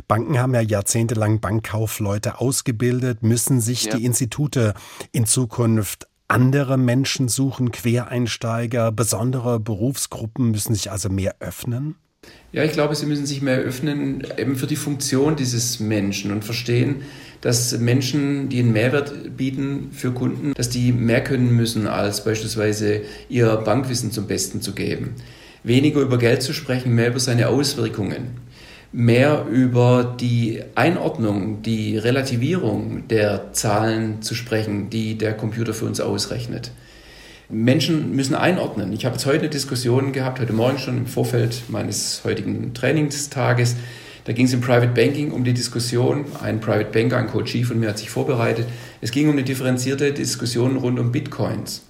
Banken 0.09 0.37
haben 0.41 0.53
ja 0.53 0.63
jahrzehntelang 0.63 1.39
Bankkaufleute 1.39 2.41
ausgebildet. 2.41 3.23
Müssen 3.23 3.61
sich 3.61 3.85
ja. 3.85 3.97
die 3.97 4.05
Institute 4.05 4.75
in 5.13 5.27
Zukunft 5.27 6.09
andere 6.29 6.77
Menschen 6.79 7.29
suchen, 7.29 7.73
Quereinsteiger, 7.73 8.93
besondere 8.93 9.61
Berufsgruppen 9.61 10.51
müssen 10.51 10.75
sich 10.75 10.91
also 10.91 11.09
mehr 11.09 11.37
öffnen? 11.41 11.97
Ja, 12.53 12.63
ich 12.65 12.73
glaube, 12.73 12.95
sie 12.95 13.07
müssen 13.07 13.27
sich 13.27 13.43
mehr 13.43 13.59
öffnen, 13.59 14.23
eben 14.39 14.57
für 14.57 14.67
die 14.67 14.77
Funktion 14.77 15.37
dieses 15.37 15.81
Menschen 15.81 16.31
und 16.31 16.45
verstehen, 16.45 17.03
dass 17.41 17.77
Menschen, 17.79 18.49
die 18.49 18.61
einen 18.61 18.73
Mehrwert 18.73 19.37
bieten 19.37 19.89
für 19.93 20.13
Kunden, 20.13 20.55
dass 20.55 20.71
die 20.71 20.93
mehr 20.93 21.23
können 21.23 21.55
müssen, 21.55 21.87
als 21.87 22.25
beispielsweise 22.25 23.03
ihr 23.29 23.55
Bankwissen 23.57 24.13
zum 24.13 24.27
Besten 24.27 24.63
zu 24.63 24.73
geben. 24.73 25.15
Weniger 25.63 26.01
über 26.01 26.17
Geld 26.17 26.43
zu 26.43 26.53
sprechen, 26.53 26.95
mehr 26.95 27.09
über 27.09 27.21
seine 27.21 27.49
Auswirkungen. 27.49 28.44
Mehr 28.97 29.47
über 29.51 30.15
die 30.21 30.63
Einordnung, 30.77 31.63
die 31.63 31.99
Relativierung 31.99 33.09
der 33.09 33.53
Zahlen 33.53 34.23
zu 34.23 34.37
sprechen, 34.37 34.89
die 34.89 35.19
der 35.19 35.35
Computer 35.35 35.75
für 35.75 35.87
uns 35.87 36.01
ausrechnet. 36.01 36.71
Menschen 37.49 38.15
müssen 38.15 38.37
einordnen. 38.37 38.93
Ich 38.93 39.05
habe 39.05 39.17
jetzt 39.17 39.27
heute 39.27 39.41
eine 39.41 39.49
Diskussion 39.49 40.13
gehabt, 40.13 40.39
heute 40.39 40.53
Morgen 40.53 40.79
schon 40.79 40.97
im 40.97 41.07
Vorfeld 41.07 41.65
meines 41.67 42.23
heutigen 42.23 42.73
Trainingstages, 42.73 43.75
da 44.27 44.33
ging 44.33 44.47
es 44.47 44.53
im 44.53 44.61
Private 44.61 44.93
Banking 44.93 45.33
um 45.33 45.43
die 45.43 45.55
Diskussion, 45.55 46.27
ein 46.41 46.61
Private 46.61 46.93
Banker, 46.93 47.17
ein 47.17 47.27
Coachie 47.27 47.65
von 47.65 47.81
mir 47.81 47.89
hat 47.89 47.99
sich 47.99 48.11
vorbereitet. 48.11 48.69
Es 49.01 49.11
ging 49.11 49.27
um 49.27 49.33
eine 49.33 49.43
differenzierte 49.43 50.13
Diskussion 50.13 50.77
rund 50.77 51.01
um 51.01 51.11
Bitcoins. 51.11 51.83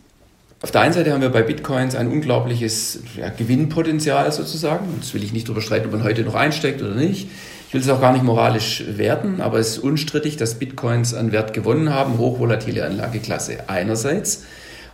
Auf 0.65 0.71
der 0.71 0.81
einen 0.81 0.95
Seite 0.95 1.13
haben 1.13 1.21
wir 1.21 1.29
bei 1.29 1.43
Bitcoins 1.43 1.95
ein 1.95 2.09
unglaubliches 2.09 3.01
ja, 3.19 3.29
Gewinnpotenzial 3.29 4.33
sozusagen. 4.33 4.87
Das 4.99 5.13
will 5.13 5.23
ich 5.23 5.35
nicht 5.35 5.47
darüber 5.47 5.61
streiten, 5.61 5.85
ob 5.85 5.93
man 5.93 6.03
heute 6.05 6.23
noch 6.23 6.35
einsteckt 6.35 6.81
oder 6.81 6.95
nicht. 6.95 7.29
Ich 7.69 7.75
will 7.75 7.83
es 7.83 7.89
auch 7.91 8.01
gar 8.01 8.15
nicht 8.15 8.25
moralisch 8.25 8.83
werten, 8.89 9.43
aber 9.43 9.59
es 9.59 9.73
ist 9.73 9.79
unstrittig, 9.81 10.39
dass 10.39 10.55
Bitcoins 10.55 11.13
an 11.13 11.33
Wert 11.33 11.53
gewonnen 11.53 11.93
haben, 11.93 12.17
hochvolatile 12.17 12.83
Anlageklasse 12.87 13.69
einerseits. 13.69 14.45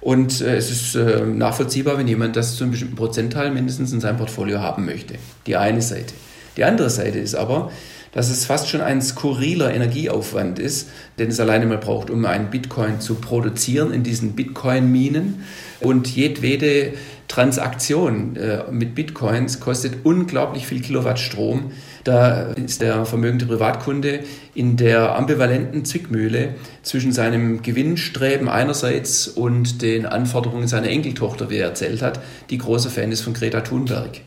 Und 0.00 0.40
äh, 0.40 0.56
es 0.56 0.72
ist 0.72 0.96
äh, 0.96 1.20
nachvollziehbar, 1.24 1.98
wenn 1.98 2.08
jemand 2.08 2.34
das 2.34 2.56
zu 2.56 2.64
einem 2.64 2.72
bestimmten 2.72 2.96
Prozentteil 2.96 3.52
mindestens 3.52 3.92
in 3.92 4.00
seinem 4.00 4.16
Portfolio 4.16 4.58
haben 4.58 4.84
möchte. 4.86 5.14
Die 5.46 5.54
eine 5.54 5.82
Seite. 5.82 6.14
Die 6.56 6.64
andere 6.64 6.90
Seite 6.90 7.20
ist 7.20 7.36
aber, 7.36 7.70
dass 8.12 8.30
es 8.30 8.44
fast 8.44 8.68
schon 8.68 8.80
ein 8.80 9.02
skurriler 9.02 9.72
Energieaufwand 9.72 10.58
ist, 10.58 10.88
den 11.18 11.28
es 11.28 11.40
alleine 11.40 11.66
mal 11.66 11.78
braucht, 11.78 12.10
um 12.10 12.24
einen 12.24 12.50
Bitcoin 12.50 13.00
zu 13.00 13.16
produzieren 13.16 13.92
in 13.92 14.02
diesen 14.02 14.32
Bitcoin-Minen. 14.32 15.44
Und 15.80 16.08
jedwede 16.14 16.92
Transaktion 17.28 18.36
äh, 18.36 18.64
mit 18.72 18.96
Bitcoins 18.96 19.60
kostet 19.60 20.04
unglaublich 20.04 20.66
viel 20.66 20.80
Kilowatt 20.80 21.20
Strom. 21.20 21.70
Da 22.02 22.52
ist 22.52 22.82
der 22.82 23.06
vermögende 23.06 23.46
Privatkunde 23.46 24.20
in 24.54 24.76
der 24.76 25.14
ambivalenten 25.14 25.84
Zwickmühle 25.84 26.56
zwischen 26.82 27.12
seinem 27.12 27.62
Gewinnstreben 27.62 28.48
einerseits 28.48 29.28
und 29.28 29.80
den 29.80 30.06
Anforderungen 30.06 30.66
seiner 30.66 30.88
Enkeltochter, 30.88 31.50
wie 31.50 31.58
er 31.58 31.68
erzählt 31.68 32.02
hat, 32.02 32.20
die 32.50 32.58
großer 32.58 32.90
Fan 32.90 33.12
ist 33.12 33.20
von 33.20 33.32
Greta 33.32 33.60
Thunberg. 33.60 34.22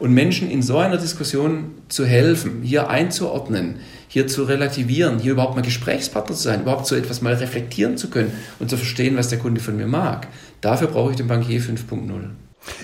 Und 0.00 0.12
Menschen 0.12 0.50
in 0.50 0.62
so 0.62 0.78
einer 0.78 0.96
Diskussion 0.96 1.72
zu 1.88 2.06
helfen, 2.06 2.62
hier 2.62 2.88
einzuordnen, 2.88 3.76
hier 4.08 4.26
zu 4.26 4.44
relativieren, 4.44 5.18
hier 5.18 5.32
überhaupt 5.32 5.54
mal 5.54 5.62
Gesprächspartner 5.62 6.34
zu 6.34 6.42
sein, 6.42 6.62
überhaupt 6.62 6.86
so 6.86 6.96
etwas 6.96 7.20
mal 7.20 7.34
reflektieren 7.34 7.96
zu 7.96 8.10
können 8.10 8.32
und 8.58 8.70
zu 8.70 8.76
verstehen, 8.76 9.16
was 9.16 9.28
der 9.28 9.38
Kunde 9.38 9.60
von 9.60 9.76
mir 9.76 9.86
mag. 9.86 10.26
Dafür 10.62 10.88
brauche 10.88 11.10
ich 11.10 11.16
den 11.16 11.28
Bankier 11.28 11.60
5.0. 11.60 12.30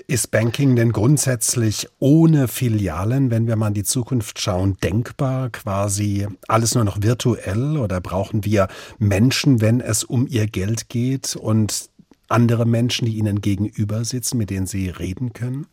Ist 0.07 0.31
Banking 0.31 0.77
denn 0.77 0.93
grundsätzlich 0.93 1.89
ohne 1.99 2.49
Filialen, 2.49 3.31
wenn 3.31 3.47
wir 3.47 3.57
mal 3.57 3.69
in 3.69 3.75
die 3.75 3.85
Zukunft 3.85 4.41
schauen, 4.41 4.77
denkbar? 4.83 5.51
Quasi 5.51 6.27
alles 6.49 6.75
nur 6.75 6.85
noch 6.85 7.03
virtuell 7.03 7.77
oder 7.77 8.01
brauchen 8.01 8.45
wir 8.45 8.69
Menschen, 8.99 9.61
wenn 9.61 9.81
es 9.81 10.05
um 10.05 10.27
ihr 10.27 10.47
Geld 10.47 10.89
geht 10.89 11.37
und 11.37 11.91
andere 12.29 12.67
Menschen, 12.67 13.07
die 13.07 13.17
ihnen 13.17 13.41
gegenüber 13.41 14.05
sitzen, 14.05 14.39
mit 14.39 14.51
denen 14.51 14.67
sie 14.67 14.89
reden 14.89 15.33
können? 15.33 15.67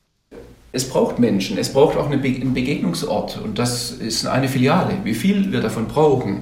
Es 0.76 0.90
braucht 0.90 1.20
Menschen, 1.20 1.60
es 1.60 1.72
braucht 1.72 1.96
auch 1.98 2.10
einen 2.10 2.22
Begegnungsort 2.22 3.40
und 3.42 3.60
das 3.60 3.92
ist 3.92 4.26
eine 4.26 4.48
Filiale. 4.48 4.98
Wie 5.04 5.14
viel 5.14 5.52
wir 5.52 5.62
davon 5.62 5.88
brauchen 5.88 6.42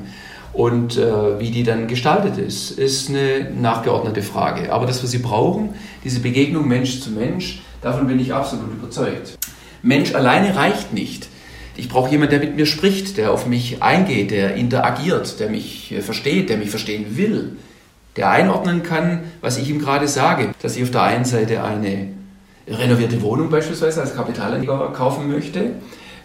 und 0.53 0.97
äh, 0.97 1.37
wie 1.37 1.51
die 1.51 1.63
dann 1.63 1.87
gestaltet 1.87 2.37
ist, 2.37 2.71
ist 2.71 3.09
eine 3.09 3.51
nachgeordnete 3.51 4.21
Frage. 4.21 4.71
Aber 4.71 4.85
dass 4.85 5.01
wir 5.01 5.09
sie 5.09 5.17
brauchen, 5.17 5.73
diese 6.05 6.21
Begegnung 6.21 6.65
Mensch 6.65 7.01
zu 7.01 7.11
Mensch, 7.11 7.61
davon 7.81 8.07
bin 8.07 8.19
ich 8.19 8.33
absolut 8.33 8.71
überzeugt. 8.71 9.37
Mensch 9.83 10.15
alleine 10.15 10.55
reicht 10.55 10.93
nicht. 10.93 11.27
Ich 11.75 11.89
brauche 11.89 12.09
jemanden, 12.09 12.31
der 12.31 12.39
mit 12.39 12.55
mir 12.55 12.65
spricht, 12.65 13.17
der 13.17 13.33
auf 13.33 13.47
mich 13.47 13.83
eingeht, 13.83 14.31
der 14.31 14.55
interagiert, 14.55 15.41
der 15.41 15.49
mich 15.49 15.91
äh, 15.91 15.99
versteht, 15.99 16.49
der 16.49 16.55
mich 16.55 16.69
verstehen 16.69 17.17
will, 17.17 17.57
der 18.15 18.29
einordnen 18.29 18.83
kann, 18.83 19.23
was 19.41 19.57
ich 19.57 19.69
ihm 19.69 19.79
gerade 19.79 20.07
sage. 20.07 20.51
Dass 20.61 20.77
ich 20.77 20.83
auf 20.83 20.91
der 20.91 21.03
einen 21.03 21.25
Seite 21.25 21.65
eine 21.65 22.20
renovierte 22.73 23.21
Wohnung 23.21 23.49
beispielsweise 23.49 24.01
als 24.01 24.15
Kapitalanleger 24.15 24.91
kaufen 24.93 25.29
möchte. 25.29 25.73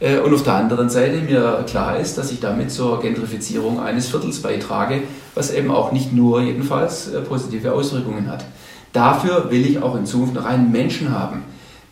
Äh, 0.01 0.19
und 0.19 0.35
auf 0.35 0.43
der 0.43 0.55
anderen 0.55 0.91
Seite 0.91 1.19
mir 1.19 1.65
klar 1.67 1.99
ist, 1.99 2.19
dass 2.19 2.31
ich 2.33 2.41
damit 2.41 2.71
zur 2.71 3.01
Gentrifizierung 3.01 3.81
eines 3.81 4.09
Viertels 4.09 4.43
beitrage, 4.43 5.03
was 5.35 5.53
eben 5.53 5.71
auch 5.71 5.93
nicht 5.93 6.13
nur 6.13 6.41
jedenfalls 6.43 7.13
äh, 7.13 7.21
positive 7.21 7.73
Auswirkungen 7.73 8.31
hat. 8.31 8.45
Dafür 8.93 9.51
will 9.51 9.67
ich 9.67 9.83
auch 9.83 9.97
in 9.97 10.07
Zukunft 10.07 10.35
noch 10.35 10.45
einen 10.45 10.73
Menschen 10.73 11.13
haben, 11.13 11.45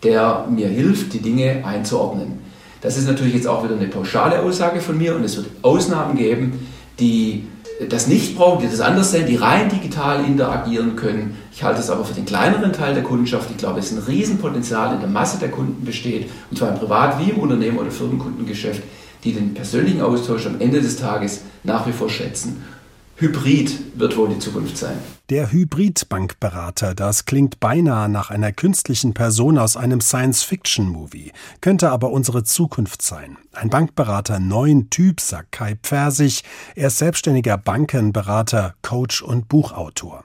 der 0.02 0.46
mir 0.50 0.68
hilft, 0.68 1.12
die 1.12 1.20
Dinge 1.20 1.62
einzuordnen. 1.64 2.38
Das 2.80 2.96
ist 2.96 3.06
natürlich 3.06 3.34
jetzt 3.34 3.46
auch 3.46 3.64
wieder 3.64 3.76
eine 3.76 3.88
pauschale 3.88 4.40
Aussage 4.40 4.80
von 4.80 4.98
mir 4.98 5.14
und 5.16 5.24
es 5.24 5.36
wird 5.36 5.46
Ausnahmen 5.62 6.16
geben, 6.16 6.66
die 7.00 7.46
das 7.88 8.06
nicht 8.06 8.36
brauchen, 8.36 8.62
die 8.62 8.70
das 8.70 8.80
anders 8.80 9.10
sehen, 9.10 9.26
die 9.26 9.36
rein 9.36 9.68
digital 9.68 10.24
interagieren 10.24 10.96
können. 10.96 11.36
Ich 11.52 11.64
halte 11.64 11.80
es 11.80 11.90
aber 11.90 12.04
für 12.04 12.14
den 12.14 12.24
kleineren 12.24 12.72
Teil 12.72 12.94
der 12.94 13.02
Kundschaft. 13.02 13.50
Ich 13.50 13.56
glaube, 13.56 13.80
es 13.80 13.90
ist 13.90 13.98
ein 13.98 14.04
Riesenpotenzial 14.04 14.94
in 14.94 15.00
der 15.00 15.08
Masse 15.08 15.38
der 15.38 15.50
Kunden 15.50 15.84
besteht, 15.84 16.30
und 16.50 16.56
zwar 16.56 16.70
im 16.70 16.78
Privat- 16.78 17.18
wie 17.18 17.30
im 17.30 17.38
Unternehmen- 17.38 17.78
oder 17.78 17.90
Firmenkundengeschäft, 17.90 18.82
die 19.24 19.32
den 19.32 19.54
persönlichen 19.54 20.02
Austausch 20.02 20.46
am 20.46 20.60
Ende 20.60 20.80
des 20.80 20.96
Tages 20.96 21.42
nach 21.64 21.86
wie 21.86 21.92
vor 21.92 22.08
schätzen. 22.08 22.62
Hybrid 23.16 23.78
wird 23.98 24.16
wohl 24.16 24.28
die 24.28 24.40
Zukunft 24.40 24.76
sein. 24.76 24.96
Der 25.30 25.52
Hybrid-Bankberater, 25.52 26.96
das 26.96 27.26
klingt 27.26 27.60
beinahe 27.60 28.08
nach 28.08 28.30
einer 28.30 28.50
künstlichen 28.50 29.14
Person 29.14 29.56
aus 29.56 29.76
einem 29.76 30.00
Science-Fiction-Movie, 30.00 31.30
könnte 31.60 31.90
aber 31.90 32.10
unsere 32.10 32.42
Zukunft 32.42 33.02
sein. 33.02 33.38
Ein 33.52 33.70
Bankberater 33.70 34.40
neuen 34.40 34.90
Typ, 34.90 35.20
sagt 35.20 35.52
Kai 35.52 35.76
Pfersig. 35.80 36.42
Er 36.74 36.88
ist 36.88 36.98
selbstständiger 36.98 37.56
Bankenberater, 37.56 38.74
Coach 38.82 39.22
und 39.22 39.48
Buchautor. 39.48 40.24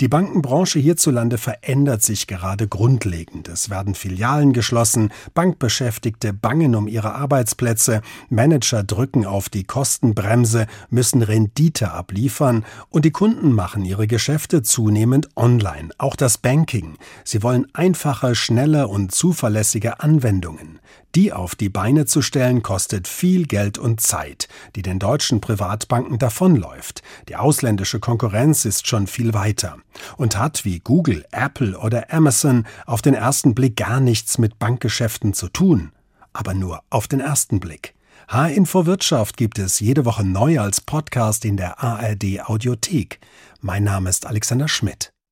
Die 0.00 0.08
Bankenbranche 0.08 0.78
hierzulande 0.78 1.38
verändert 1.38 2.02
sich 2.02 2.26
gerade 2.26 2.68
grundlegend. 2.68 3.48
Es 3.48 3.70
werden 3.70 3.94
Filialen 3.94 4.52
geschlossen, 4.52 5.10
Bankbeschäftigte 5.34 6.32
bangen 6.32 6.74
um 6.74 6.88
ihre 6.88 7.14
Arbeitsplätze, 7.14 8.02
Manager 8.28 8.82
drücken 8.82 9.24
auf 9.24 9.48
die 9.48 9.64
Kostenbremse, 9.64 10.66
müssen 10.90 11.22
Rendite 11.22 11.90
abliefern 11.92 12.64
und 12.88 13.04
die 13.04 13.10
Kunden 13.10 13.52
machen 13.52 13.84
ihre 13.84 14.06
Geschäfte 14.06 14.62
zunehmend 14.62 15.28
online, 15.36 15.90
auch 15.98 16.16
das 16.16 16.38
Banking. 16.38 16.96
Sie 17.24 17.42
wollen 17.42 17.66
einfache, 17.72 18.34
schnelle 18.34 18.88
und 18.88 19.12
zuverlässige 19.12 20.00
Anwendungen. 20.00 20.80
Die 21.16 21.32
auf 21.32 21.54
die 21.54 21.70
Beine 21.70 22.04
zu 22.04 22.20
stellen, 22.20 22.62
kostet 22.62 23.08
viel 23.08 23.46
Geld 23.46 23.78
und 23.78 24.02
Zeit, 24.02 24.48
die 24.74 24.82
den 24.82 24.98
deutschen 24.98 25.40
Privatbanken 25.40 26.18
davonläuft. 26.18 27.02
Die 27.30 27.36
ausländische 27.36 28.00
Konkurrenz 28.00 28.66
ist 28.66 28.86
schon 28.86 29.06
viel 29.06 29.32
weiter 29.32 29.78
und 30.18 30.36
hat 30.36 30.66
wie 30.66 30.78
Google, 30.78 31.24
Apple 31.32 31.78
oder 31.78 32.12
Amazon 32.12 32.66
auf 32.84 33.00
den 33.00 33.14
ersten 33.14 33.54
Blick 33.54 33.78
gar 33.78 33.98
nichts 33.98 34.36
mit 34.36 34.58
Bankgeschäften 34.58 35.32
zu 35.32 35.48
tun. 35.48 35.90
Aber 36.34 36.52
nur 36.52 36.82
auf 36.90 37.08
den 37.08 37.20
ersten 37.20 37.60
Blick. 37.60 37.94
H-Info 38.28 38.84
Wirtschaft 38.84 39.38
gibt 39.38 39.58
es 39.58 39.80
jede 39.80 40.04
Woche 40.04 40.22
neu 40.22 40.60
als 40.60 40.82
Podcast 40.82 41.46
in 41.46 41.56
der 41.56 41.82
ARD 41.82 42.42
Audiothek. 42.44 43.20
Mein 43.62 43.84
Name 43.84 44.10
ist 44.10 44.26
Alexander 44.26 44.68
Schmidt. 44.68 45.15